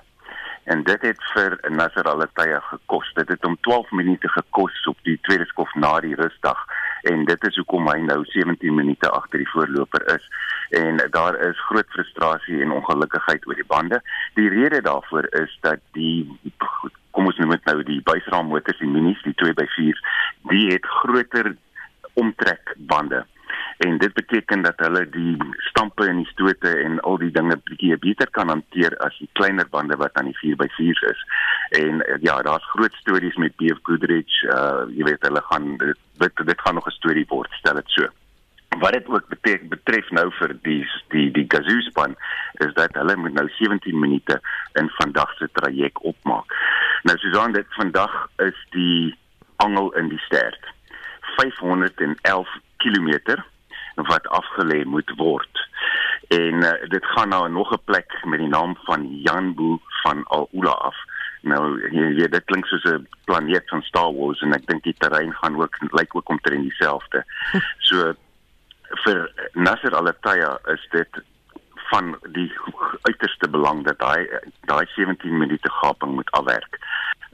[0.63, 3.10] En dit het vir Nasser Al-Attiyah gekos.
[3.17, 6.62] Dit het hom 12 minute gekos op die tweede skof na die rusdag
[7.10, 10.28] en dit is hoekom hy nou 17 minute agter die voorloper is
[10.78, 14.02] en daar is groot frustrasie en ongelukkigheid oor die bande.
[14.38, 16.30] Die rede daarvoor is dat die
[17.12, 20.00] kom ons noem dit nou die buisraammotors, die minis, die 2x4,
[20.54, 21.56] die het groter
[22.13, 23.26] omtrekbande
[23.78, 25.38] en dit beteken dat hulle die
[25.70, 29.68] stampe en die stote en al die dinge bietjie beter kan hanteer as die kleiner
[29.70, 31.26] bande wat aan die 4x4 is.
[31.82, 36.44] En eh, ja, daar's groot stories met BF Goodrich, uh jy weet hulle gaan dit
[36.46, 38.08] dit gaan nog 'n storie word, stel dit so.
[38.80, 42.16] Wat dit ook betref, betref nou vir die die die Gazoo span
[42.66, 44.40] is dat hulle moet nou 17 minute
[44.74, 46.54] in vandag se traject opmaak.
[47.04, 49.16] Nou Susan, dit vandag is die
[49.56, 50.74] angel in die stert.
[51.38, 52.48] 511
[52.84, 53.38] km
[54.10, 55.67] wat afgelê moet word.
[56.32, 60.72] En uh, dit gaan nou nog 'n plek met die naam van Janbu van Alula
[60.72, 60.96] af.
[61.41, 64.96] Nou jy weet dit klink soos 'n planeet van Star Wars en ek dink die
[64.98, 67.26] terrein gaan ook lyk ook omtrent dieselfde.
[67.88, 68.13] So
[69.04, 71.22] vir Nasser Al-Attiyah is dit
[71.91, 72.52] van die
[73.02, 74.28] uiterste belang dat hy
[74.70, 76.80] daai 17 minute gaping moet afwerk.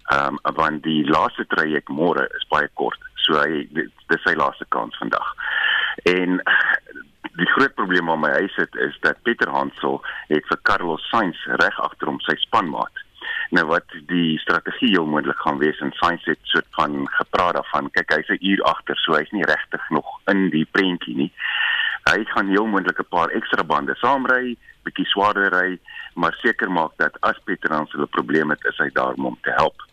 [0.08, 3.07] Ehm um, want die laaste traject môre is baie kort.
[3.28, 5.34] So hy dis sy laaste kans vandag.
[6.08, 6.40] En
[7.38, 10.00] die groot probleem waar my huis sit is dat Pieter Hansel
[10.32, 13.04] het vir Carlos Sainz reg agter hom sy spanmaat.
[13.52, 17.92] Nou wat die strategie heel moontlik gaan wees en Sainz het soort van gepraat daarvan.
[17.92, 21.32] Kyk, hy's 'n uur agter, so hy's nie regtig nog in die prentjie nie.
[22.08, 25.80] Hy gaan heel moontlik 'n paar ekstra bande saamry, bietjie swaarder ry,
[26.16, 29.52] maar seker maak dat as Pieter Hansel 'n probleem het, is hy daar om te
[29.52, 29.88] help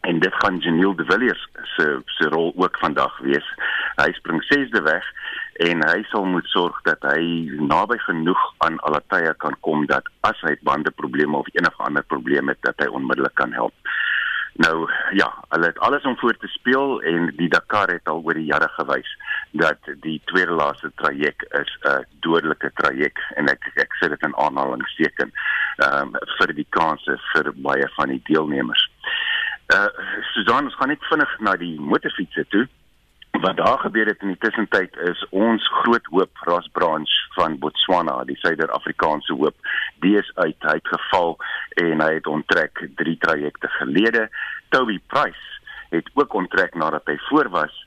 [0.00, 3.46] en dit gaan Janiel de Villiers se se rol ook vandag wees.
[3.96, 5.04] Hy spring 6de weg
[5.52, 10.40] en hy sal moet sorg dat hy naby genoeg aan Alatia kan kom dat as
[10.46, 13.74] hy bande probleme of enige ander probleme het dat hy onmiddellik kan help.
[14.60, 18.34] Nou ja, hulle het alles om voor te speel en die Dakar het al oor
[18.34, 19.08] die jare gewys
[19.50, 24.36] dat die tweede laaste traject is 'n dodelike traject en ek ek sê dit in
[24.36, 25.32] aanhalingsteken
[25.76, 28.89] ehm um, vir die kanse vir baie van die deelnemers.
[29.70, 29.86] Uh
[30.32, 32.64] Susan, ons gaan net vinnig na die motorfietsse toe.
[33.44, 38.16] Wat daar gebeur het in die tussentyd is ons groot hoop Ras Branch van Botswana,
[38.26, 39.70] die Suider-Afrikaanse hoop,
[40.02, 41.36] die is uit, hy het geval
[41.84, 44.26] en hy het onttrek 3 trajecte gelede.
[44.74, 45.46] Toby Price
[45.94, 47.78] het ook onttrek nadat hy voor was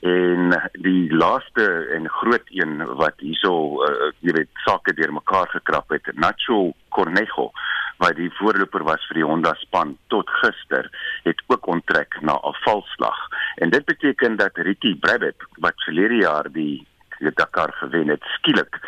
[0.00, 6.08] en die laaste en groot een wat hierso uh, jy weet sake deurmekaar gekrap het
[6.16, 7.50] Nacho Cornejo
[8.00, 10.88] wat die voorloper was vir die Honda span tot gister
[11.26, 13.18] het ook onttrek na 'n valslag.
[13.56, 16.86] En dit beteken dat Ricky Brabbett wat verlede jaar die
[17.18, 18.80] die Dakar gewen het skielik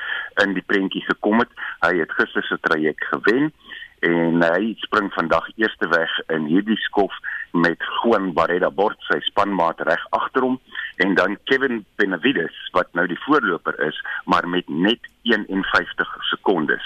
[0.45, 1.53] in die prentjie gekom het.
[1.81, 3.53] Hy het gister se traject gewen
[4.01, 7.15] en hy spring vandag eerste weg in hierdie skof
[7.53, 10.59] met Juan Barreda Bort sy spanmaat reg agter hom
[11.05, 16.85] en dan Kevin Benavides wat nou die voorloper is maar met net 51 sekondes.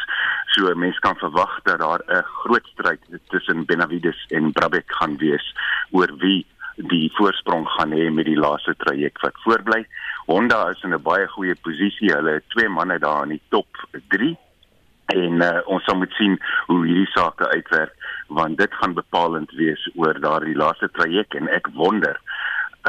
[0.55, 5.55] So mense kan verwag dat daar 'n groot stryd tussen Benavides en Brabeck gaan wees
[5.91, 9.87] oor wie die voorsprong gaan hê met die laaste traject wat voorbly.
[10.27, 12.13] Honda is in 'n baie goeie posisie.
[12.13, 13.67] Hulle het twee manne daar in die top
[14.09, 14.37] 3
[15.15, 17.95] en uh, ons sal moet sien hoe hierdie sake uitwerk
[18.29, 22.19] want dit gaan bepalend wees oor daardie laaste traject en ek wonder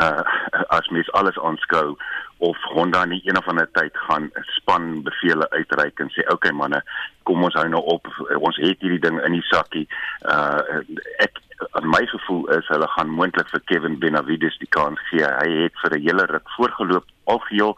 [0.02, 0.22] uh
[0.70, 1.96] as mens alles aanskou
[2.38, 6.82] of Honda nie een of ander tyd gaan span bevele uitreik en sê okay manne
[7.24, 8.08] kom ons hou nou op.
[8.38, 9.88] Ons het hierdie ding in die sakkie.
[10.22, 10.84] Uh
[11.26, 11.42] ek
[11.82, 15.26] my gevoel is hulle gaan moontlik vir Kevin Benavides die kans gee.
[15.26, 17.74] Hy het vir 'n hele ruk voorgeloop algeheel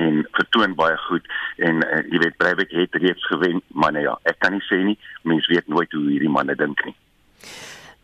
[0.00, 1.26] en vertoon baie goed
[1.68, 4.82] en uh, jy weet Breivik het reeds gewen maar nee ja ek kan nie sê
[4.84, 6.96] nie mense weet nooit hoe hierdie manne dink nie.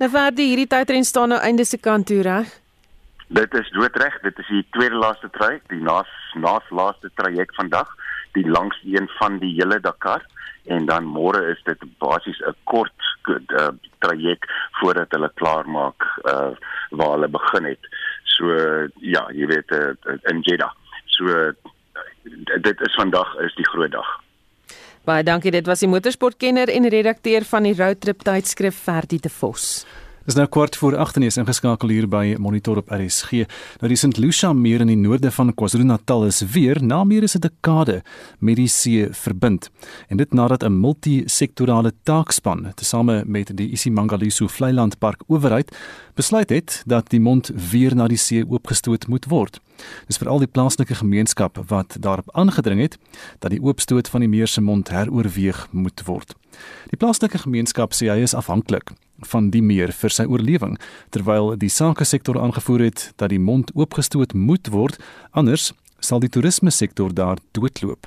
[0.01, 2.49] Nou vir die hierdie tydren staan nou einde se kant toe reg?
[3.33, 7.91] Dit is doodreg dit is die tweede laaste traject die naas naas laaste traject vandag
[8.33, 10.25] die langste een van die hele Dakar.
[10.65, 12.95] En dan môre is dit basies 'n kort
[13.29, 14.51] uh, traject
[14.81, 16.53] voordat hulle klaar maak uh,
[16.91, 17.85] waar hulle begin het.
[18.25, 18.45] So
[19.01, 19.95] ja jy weet uh,
[20.31, 20.73] in Jeddah.
[21.07, 21.53] So
[22.61, 24.11] dit is vandag is die groot dag.
[25.05, 29.85] Baie dankie, dit was die motorsportkenner en redakteur van die Roadtrip tydskrif Ferdi de Vos.
[30.23, 33.43] Dis nou kwart voor 8 en is ingeskakel hier by Monitor op RSG.
[33.83, 34.21] Nou die St.
[34.23, 38.03] Lucia meer in die noorde van KwaZulu-Natal is weer na meer as 'n dekade
[38.39, 39.71] met die see verbind.
[40.09, 45.77] En dit nadat 'n multisektorale taakspan tesame met die isiMangaliso Vlei Land Park owerheid
[46.15, 49.61] besluit het dat die mond weer na die see oopgestoot moet word.
[50.07, 52.99] Dis veral die plaaslike gemeenskap wat daarop aangedring het
[53.39, 56.35] dat die oopstoot van die meer se mond heroorweeg moet word.
[56.91, 58.95] Die plaaslike gemeenskap sê hy is afhanklik
[59.31, 60.79] van die meer vir sy oorlewing
[61.15, 64.99] terwyl die sake sektor aangevoer het dat die mond oopgestoot moet word
[65.31, 65.73] anders
[66.05, 68.07] sal die toerisme sektor daar doodloop.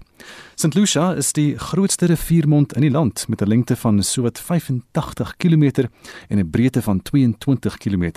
[0.56, 5.36] St Lucia is die grootste riviermond in die land met 'n lengte van sowat 85
[5.38, 5.88] km
[6.30, 8.12] en 'n breedte van 22 km.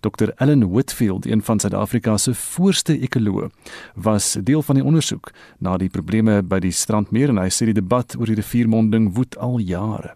[0.00, 3.48] Dr Ellen Whitfield, een van Suid-Afrika se voorste ekoloë,
[3.94, 7.80] was deel van die ondersoek na die probleme by die strandmeer en hy sê die
[7.80, 10.14] debat oor die riviermonding woed al jare.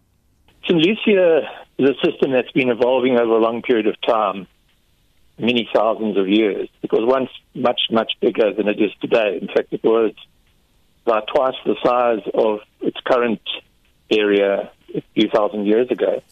[0.62, 1.42] St Lucia
[1.76, 4.46] is a system that's been evolving over a long period of time.
[5.38, 6.68] Many thousands of years.
[6.82, 9.38] It was once much, much bigger than it is today.
[9.40, 10.12] In fact, it was
[11.06, 13.42] about twice the size of its current
[14.10, 16.22] area a few thousand years ago.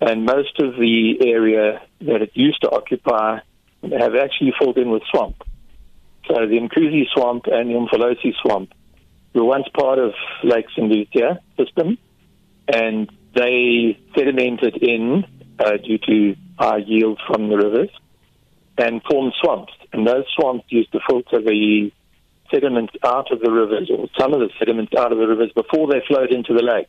[0.00, 3.38] And most of the area that it used to occupy
[3.82, 5.36] have actually filled in with swamp.
[6.26, 8.72] So the Mkuzi swamp and the Umfalosi swamp
[9.34, 10.12] were once part of
[10.42, 11.08] Lake St.
[11.56, 11.98] System,
[12.68, 15.24] and they sedimented in
[15.58, 17.90] uh, due to high yield from the rivers
[18.78, 19.72] and formed swamps.
[19.92, 21.90] And those swamps used to filter the
[22.50, 25.88] sediments out of the rivers, or some of the sediments out of the rivers, before
[25.88, 26.88] they flowed into the lake.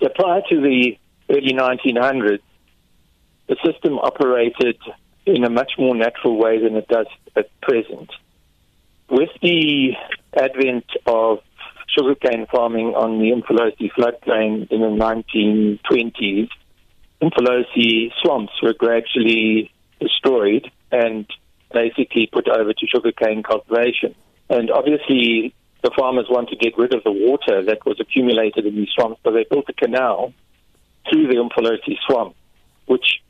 [0.00, 0.96] So prior to the
[1.30, 2.40] early 1900s,
[3.48, 4.78] the system operated
[5.26, 7.06] in a much more natural way than it does
[7.36, 8.10] at present.
[9.10, 9.92] With the
[10.36, 11.38] advent of
[11.88, 16.48] sugarcane farming on the Umfolosi floodplain in the 1920s,
[17.22, 21.26] Umfolosi swamps were gradually destroyed and
[21.72, 24.14] basically put over to sugarcane cultivation.
[24.48, 28.76] And obviously, the farmers want to get rid of the water that was accumulated in
[28.76, 30.32] these swamps, so they built a canal
[31.10, 32.36] through the Umfolosi swamp,
[32.86, 33.20] which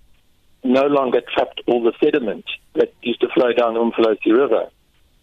[0.63, 2.45] no longer trapped all the sediment
[2.75, 4.69] that used to flow down the Umfolosi River.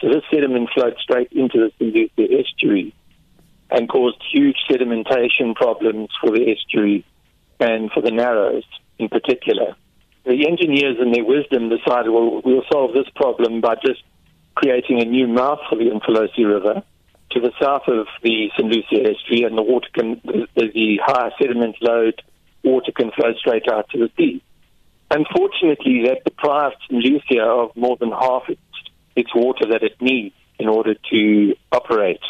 [0.02, 2.94] So this sediment flowed straight into the Sindhusi estuary
[3.70, 7.06] and caused huge sedimentation problems for the estuary
[7.60, 8.66] and for the Narrows
[8.98, 9.76] in particular.
[10.24, 14.04] The engineers, in their wisdom, decided, well, we'll solve this problem by just
[14.56, 16.84] creating a new mouth for the Umfolosi River
[17.32, 18.70] to the south of the St.
[18.70, 22.22] Lucia estuary, and the water can, the, the higher sediment load
[22.64, 24.44] water can flow straight out to the sea.
[25.10, 27.04] Unfortunately, that deprived St.
[27.04, 28.62] Lucia of more than half its,
[29.16, 32.22] its water that it needs in order to operate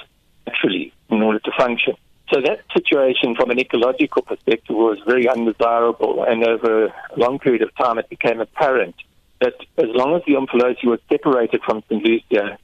[0.48, 1.96] naturally, in order to function.
[2.32, 7.62] So that situation from an ecological perspective was very undesirable and over a long period
[7.62, 8.96] of time it became apparent
[9.42, 12.04] that as long as the Umfolosi was separated from St.
[12.04, 12.58] Lucia,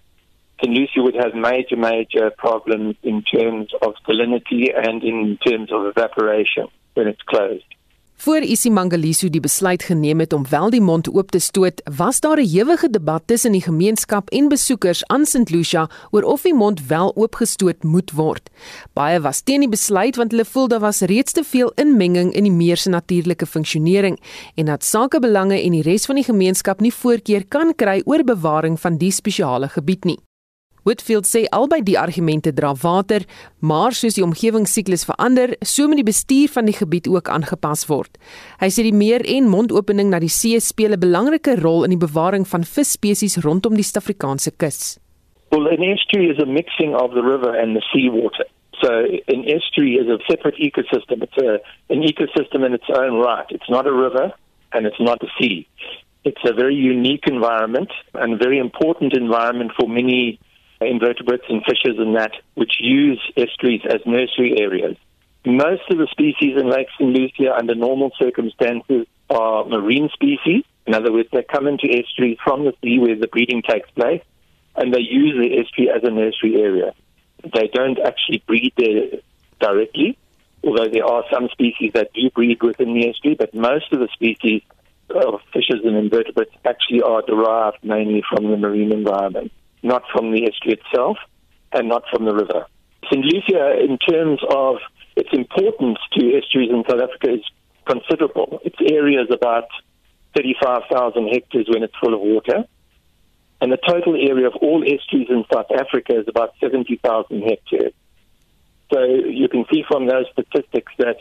[0.61, 0.74] St.
[0.74, 6.68] Lucia would have major, major problems in terms of salinity and in terms of evaporation
[6.93, 7.65] when it's closed.
[8.18, 12.41] Voor Isimangaliso die besluit geneem het om wel die mond oop te stoot, was daar
[12.41, 15.49] 'n ewige debat tussen die gemeenskap en besoekers aan St.
[15.49, 18.49] Lucia oor of die mond wel oopgestoot moet word.
[18.93, 22.43] Baie was teen die besluit want hulle voel daar was reeds te veel inmenging in
[22.43, 24.20] die meer se natuurlike funksionering
[24.55, 28.80] en dat sakebelange en die res van die gemeenskap nie voorkeur kan kry oor bewaring
[28.80, 30.26] van die spesiale gebied nie.
[30.88, 33.25] Whitfield sê albei die argumente dra water,
[33.59, 38.15] maar soos die omgewingssiklus verander, so moet die bestuur van die gebied ook aangepas word.
[38.61, 42.05] Hy sê die meer en mondopening na die see speel 'n belangrike rol in die
[42.07, 44.97] bewaring van visspesies rondom die Suid-Afrikaanse kus.
[45.51, 48.47] Well, an estuary is a mixing of the river and the seawater.
[48.81, 48.89] So
[49.27, 51.23] an estuary is a separate ecosystem.
[51.23, 51.59] It's a,
[51.89, 53.47] an ecosystem in its own right.
[53.49, 54.31] It's not a river
[54.71, 55.67] and it's not a sea.
[56.23, 60.39] It's a very unique environment and a very important environment for many
[60.82, 64.95] invertebrates and fishes and that, which use estuaries as nursery areas.
[65.45, 67.09] Most of the species in Lake St.
[67.09, 70.63] Lucia under normal circumstances are marine species.
[70.86, 74.21] In other words, they come into estuaries from the sea where the breeding takes place,
[74.75, 76.93] and they use the estuary as a nursery area.
[77.43, 79.19] They don't actually breed there
[79.59, 80.17] directly,
[80.63, 84.07] although there are some species that do breed within the estuary, but most of the
[84.13, 84.61] species
[85.09, 89.51] of fishes and invertebrates actually are derived mainly from the marine environment.
[89.88, 91.17] Not from the estuary itself
[91.71, 92.65] and not from the river.
[93.05, 93.23] St.
[93.23, 94.77] Lucia, in terms of
[95.15, 97.43] its importance to estuaries in South Africa, is
[97.85, 98.59] considerable.
[98.63, 99.67] Its area is about
[100.35, 102.65] 35,000 hectares when it's full of water.
[103.59, 107.93] And the total area of all estuaries in South Africa is about 70,000 hectares.
[108.93, 111.17] So you can see from those statistics that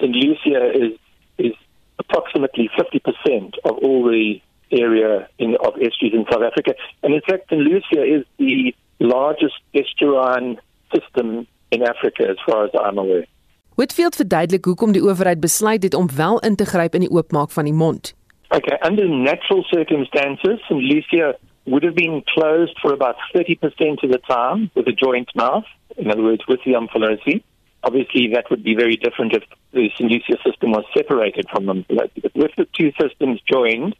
[0.00, 0.14] St.
[0.14, 0.98] Lucia is,
[1.38, 1.54] is
[1.98, 4.40] approximately 50% of all the
[4.70, 6.74] area in, of estuaries in South Africa.
[7.02, 7.60] And in fact, St.
[7.60, 10.58] Lucia is the largest estuarine
[10.94, 13.26] system in Africa as far as I'm aware.
[13.74, 17.50] Whitfield verduidelik hoekom die owerheid besluit het om wel in te gryp in die oopmaak
[17.54, 18.14] van die mond.
[18.50, 20.82] Okay, under natural circumstances, St.
[20.82, 25.66] Lucia would have been closed for about 30% of the time with a joint mouth,
[25.96, 27.42] in other words, with the Umfolosi.
[27.84, 30.10] Obviously, that would be very different if the St.
[30.10, 31.84] Lucia system was separated from them.
[31.88, 33.94] But with the two systems joined,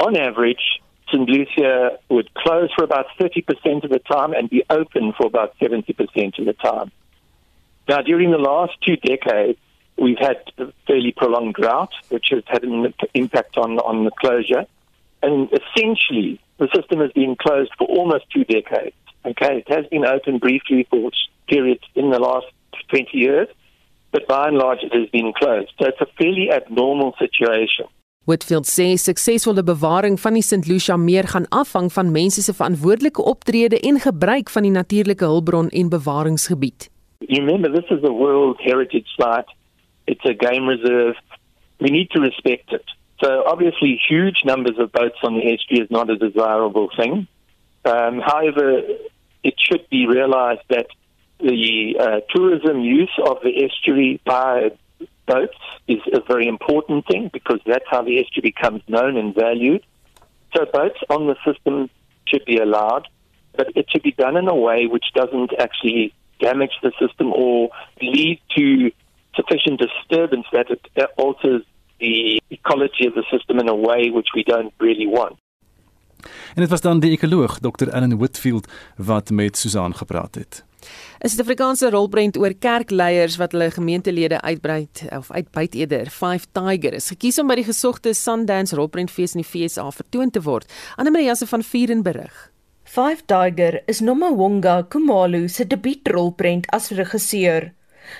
[0.00, 1.28] on average, St.
[1.28, 6.38] Lucia would close for about 30% of the time and be open for about 70%
[6.38, 6.90] of the time.
[7.88, 9.58] Now, during the last two decades,
[9.98, 14.64] we've had a fairly prolonged drought, which has had an impact on, on the closure.
[15.22, 18.96] And essentially, the system has been closed for almost two decades.
[19.24, 21.10] Okay, it has been open briefly for
[21.48, 22.46] periods in the last
[22.88, 23.48] 20 years,
[24.10, 25.70] but by and large, it has been closed.
[25.80, 27.86] So it's a fairly abnormal situation.
[28.24, 30.68] Whitfield sê suksesvolle bewaring van die St.
[30.70, 35.68] Lucia meer gaan afhang van mense se verantwoordelike optrede en gebruik van die natuurlike hulpbron
[35.68, 36.90] en bewaringsgebied.
[37.28, 39.50] Remember this is a world heritage site.
[40.06, 41.18] It's a game reserve.
[41.78, 42.86] We need to respect it.
[43.22, 47.26] So obviously huge numbers of boats on the estuary is not a desirable thing.
[47.84, 48.82] Um, however,
[49.42, 50.86] it should be realized that
[51.40, 54.70] the uh, tourism use of the estuary by
[55.26, 55.58] boats
[55.88, 59.84] is a very important thing because that's how the estuary becomes known and valued.
[60.54, 61.88] So boats on the system
[62.26, 63.08] should be allowed,
[63.56, 67.70] but it should be done in a way which doesn't actually damage the system or
[68.00, 68.90] lead to
[69.34, 70.80] sufficient disturbance that it
[71.16, 71.62] alters
[72.00, 75.36] the ecology of the system in a way which we don't really want.
[76.54, 77.88] En dit was dan die ekoloog Dr.
[77.88, 80.64] Ellen Whitfield wat met Susan gepraat het.
[81.22, 87.08] 'n Suid-Afrikaanse rolprent oor kerkleiers wat hulle gemeentelede uitbrei of uitbuit eerder, Five Tiger is
[87.08, 90.66] gekies om by die gesogte Sundance Rolprentfees in die FSA vertoon te word.
[90.96, 92.52] Annelie Jasse van Vuren berig.
[92.84, 97.72] Five Tiger is Nomawonga Kumalu se debuutrolprent as regisseur.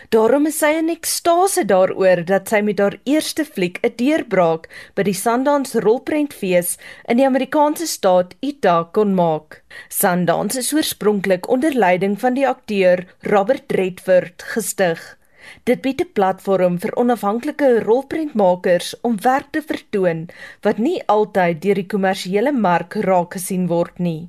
[0.09, 5.03] Daarom is sy in ekstase daaroor dat sy met haar eerste fliek 'n deurbraak by
[5.03, 6.76] die Sundance Rolprentfees
[7.09, 9.62] in die Amerikaanse staat Utah kon maak.
[9.89, 15.18] Sundance is oorspronklik onder leiding van die akteur Robert Redford gestig.
[15.64, 20.28] Dit bied 'n platform vir onafhanklike rolprentmakers om werk te vertoon
[20.62, 24.28] wat nie altyd deur die kommersiële mark raak gesien word nie.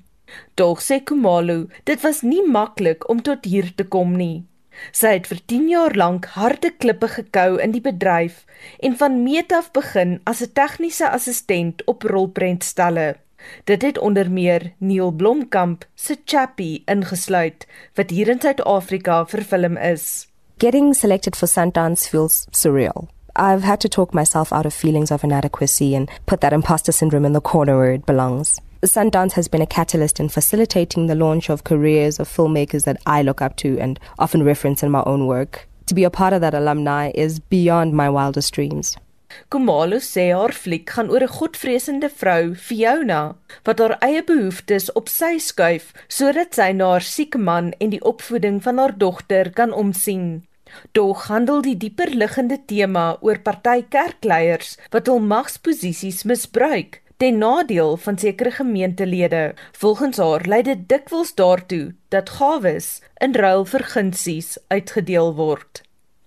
[0.56, 4.44] Tog sê Kumalu, dit was nie maklik om tot hier te kom nie.
[4.92, 8.46] Sy het vir 10 jaar lank harde klippe gekou in die bedryf
[8.80, 13.16] en van meet af begin as 'n tegniese assistent op rolprentstelle.
[13.64, 20.28] Dit het onder meer Neil Blomkamp se Chappie ingesluit wat hier in Suid-Afrika vervilm is.
[20.58, 23.08] Getting selected for Sundance feels surreal.
[23.36, 27.26] I've had to talk myself out of feelings of inadequacy and put that imposter syndrome
[27.26, 28.62] in the corner where it belongs.
[28.84, 33.22] Sundance has been a catalyst in facilitating the launch of careers of filmmakers that I
[33.22, 35.70] look up to and often reference in my own work.
[35.86, 38.98] To be a part of that alumni is beyond my wildest dreams.
[39.50, 45.08] Kumalo sê haar fliek gaan oor 'n godvreesende vrou, Fiona, wat haar eie behoeftes op
[45.10, 49.74] sy skuif sodat sy na haar siek man en die opvoeding van haar dogter kan
[49.74, 50.44] omsien.
[50.92, 57.98] Dog handel die dieper liggende tema oor party kerkleiers wat hul magsposisies misbruik ten nadeel
[57.98, 59.54] van sekere gemeentelede.
[59.72, 65.82] Volgens haar lei dit dikwels daartoe dat gawes in ruil vir gunsies uitgedeel word.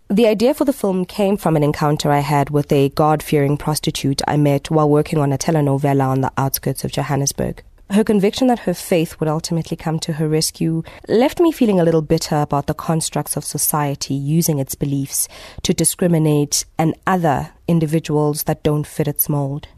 [0.07, 3.59] The idea for the film came from an encounter I had with a God fearing
[3.59, 7.63] prostitute I met while working on a telenovela on the outskirts of Johannesburg.
[7.91, 11.85] Her conviction that her faith would ultimately come to her rescue left me feeling a
[11.85, 15.29] little bitter about the constructs of society using its beliefs
[15.63, 19.69] to discriminate and other individuals that don't fit its mold.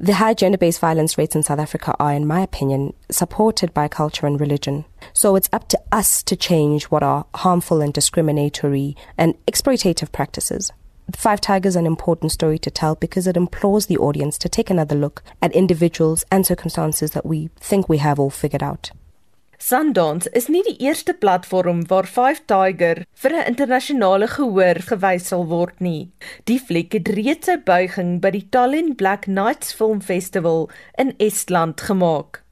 [0.00, 3.88] The high gender based violence rates in South Africa are, in my opinion, supported by
[3.88, 4.84] culture and religion.
[5.12, 10.70] So it's up to us to change what are harmful and discriminatory and exploitative practices.
[11.16, 14.70] Five Tigers is an important story to tell because it implores the audience to take
[14.70, 18.92] another look at individuals and circumstances that we think we have all figured out.
[19.68, 25.44] Sundance is nie die eerste platform waar Five Tiger vir 'n internasionale gehoor gewys sal
[25.50, 26.10] word nie.
[26.48, 31.80] Die fliek het reeds sy buiging by die Tallinn Black Nights Film Festival in Estland
[31.80, 32.42] gemaak.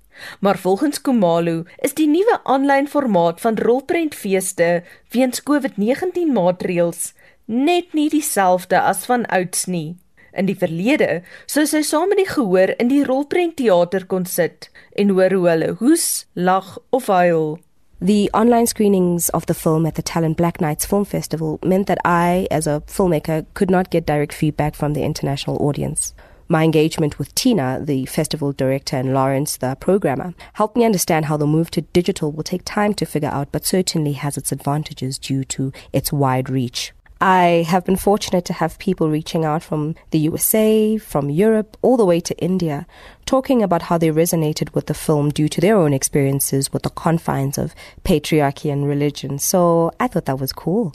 [0.41, 7.15] Maar volgens Kumalu is die nuwe aanlyn formaat van rolprentfeeste weens COVID-19 maatreëls
[7.47, 9.97] net nie dieselfde as van ouds nie.
[10.37, 14.69] In die verlede sou sy saam met die gehoor in die rolprentteater kon sit
[15.01, 17.57] en hoor hoe hulle hoes, lag of huil.
[18.01, 22.05] The online screenings of the film at the Talent Black Nights Film Festival meant that
[22.05, 26.13] I, as a filmmaker, could not get direct feedback from the international audience.
[26.49, 31.39] My engagement with Tina, the festival director, and Lawrence, the programmer, helped me understand how
[31.39, 35.19] the move to digital will take time to figure out, but certainly has its advantages
[35.19, 36.93] due to its wide reach.
[37.21, 41.97] I have been fortunate to have people reaching out from the USA, from Europe, all
[41.97, 42.87] the way to India,
[43.25, 46.91] talking about how they resonated with the film due to their own experiences with the
[46.91, 49.39] confines of patriarchy and religion.
[49.39, 50.93] So I thought that was cool.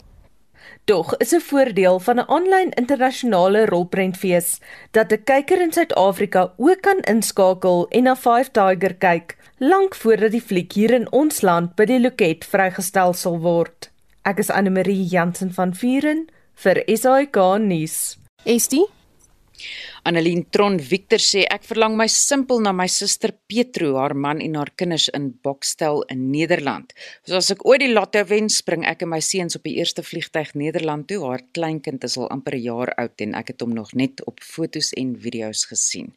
[0.86, 4.60] Doch is 'n voordeel van 'n aanlyn internasionale rolprentfees
[4.90, 10.30] dat 'n kyker in Suid-Afrika ook kan inskakel en na Five Tiger kyk lank voordat
[10.30, 13.91] die fliek hier in ons land by die loket vrygestel sal word.
[14.24, 17.94] Ek is Anne Marie Jansen van Vuren vir SAK nuus.
[18.46, 18.84] Estie
[20.04, 24.56] Annelien Tron Victor sê ek verlang my simpel na my suster Petro, haar man en
[24.58, 26.90] haar kinders in Bokstel in Nederland.
[27.28, 30.02] So as ek ooit die lotto wen, spring ek en my seuns op die eerste
[30.02, 31.20] vliegtyg Nederland toe.
[31.28, 34.40] Haar kleinkind is al amper 'n jaar oud en ek het hom nog net op
[34.40, 36.12] fotos en video's gesien.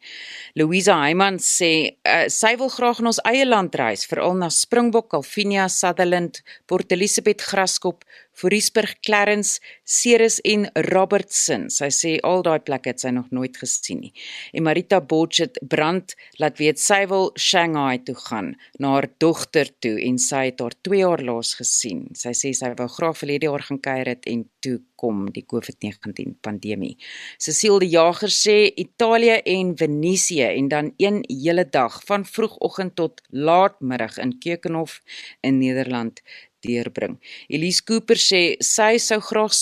[0.54, 5.14] Louisa Heyman sê uh, sy wil graag in ons eie land reis, veral na Springbok,
[5.14, 8.04] Alfinia, Sutherland, Port Elizabeth, Graskop,
[8.36, 11.70] Fouriesburg, Clarence, Ceres en Robertson.
[11.72, 14.12] Sy sê al daai plekke het sy nog nooit gesien nie.
[14.52, 16.12] En Marita Botchet brand
[16.42, 20.76] laat weet sy wil Shanghai toe gaan na haar dogter toe en sy het haar
[20.84, 22.06] 2 jaar laas gesien.
[22.12, 26.36] Sy sê sy wou graag verlede jaar gaan kuier het en toe kom die COVID-19
[26.44, 26.96] pandemie.
[27.40, 33.22] Cecile die Jager sê Italië en Venesië en dan een hele dag van vroegoggend tot
[33.30, 35.00] laatmiddag in Keukenhof
[35.40, 36.20] in Nederland
[36.66, 37.16] deurbring.
[37.48, 39.54] Elise Cooper sê sy sou graag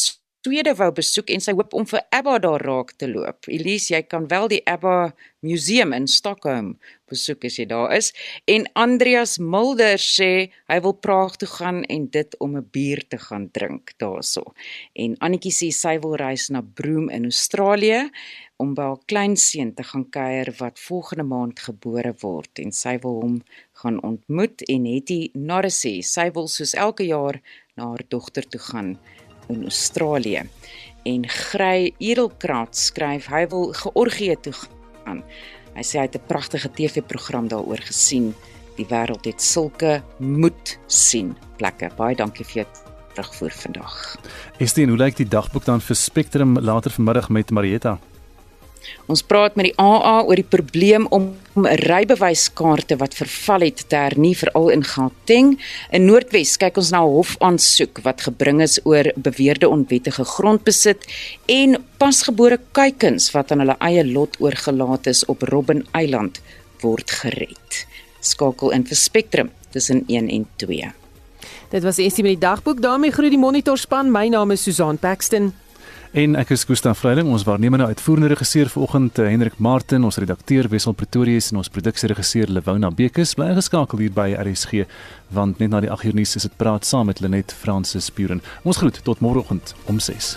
[0.44, 3.46] Swede wou besoek en sy hoop om vir ABBA daar raak te loop.
[3.48, 6.74] Elise, jy kan wel die ABBA museum in Stockholm
[7.08, 8.10] besoek as jy daar is.
[8.44, 10.28] En Andreas Mulder sê
[10.68, 14.52] hy wil Praag toe gaan en dit om 'n bier te gaan drink daarso.
[14.92, 18.10] En Annetjie sê sy wil reis na Broome in Australië
[18.58, 23.20] om by haar kleinseun te gaan kuier wat volgende maand gebore word en sy wil
[23.22, 23.42] hom
[23.80, 27.40] gaan ontmoet en Hetty Norrisy, sy wil soos elke jaar
[27.76, 28.98] na haar dogter toe gaan
[29.48, 30.42] in Australië.
[31.04, 35.22] En Grey Edelkraat skryf hy wil Georgië toe gaan.
[35.74, 38.34] Hy sê hy het 'n pragtige TV-program daaroor gesien.
[38.76, 41.90] Die wêreld het sulke moed sien plekke.
[41.96, 42.66] Baie dankie vir jou
[43.14, 44.16] terugvoer vandag.
[44.58, 47.98] Estien, hoe lyk die dagboek dan vir Spectrum later vanmiddag met Marietta?
[49.06, 54.34] Ons praat met die AA oor die probleem om rybewyskaarte wat verval het te hernie
[54.36, 55.54] veral in Gauteng.
[55.94, 61.06] In Noordwes kyk ons na 'n hofaansoek wat gebring is oor beweerde onwettige grondbesit
[61.46, 66.40] en pasgebore kuikens wat aan hulle eie lot oorgelaat is op Robben Eiland
[66.80, 67.86] word gered.
[68.20, 70.92] Skakel in vir Spectrum tussen 1 en 2.
[71.70, 72.80] Dit was Estie met die dagboek.
[72.80, 74.10] daarmee groet die monitorspan.
[74.10, 75.52] My naam is Susan Paxton.
[76.14, 80.68] En ek is Gustaf Vreiling, ons waarnemende uitvoerende regisseur vanoggend eh, Hendrik Martin, ons redakteur
[80.70, 84.84] Wessel Pretorius en ons produksieregisseur Lewona Bekes bly geskakel hier by RSG
[85.34, 88.44] want net na die 8 uur nuus is dit praat saam met Lenet Fransis Puren.
[88.62, 90.36] Ons groet tot môreoggend om 6.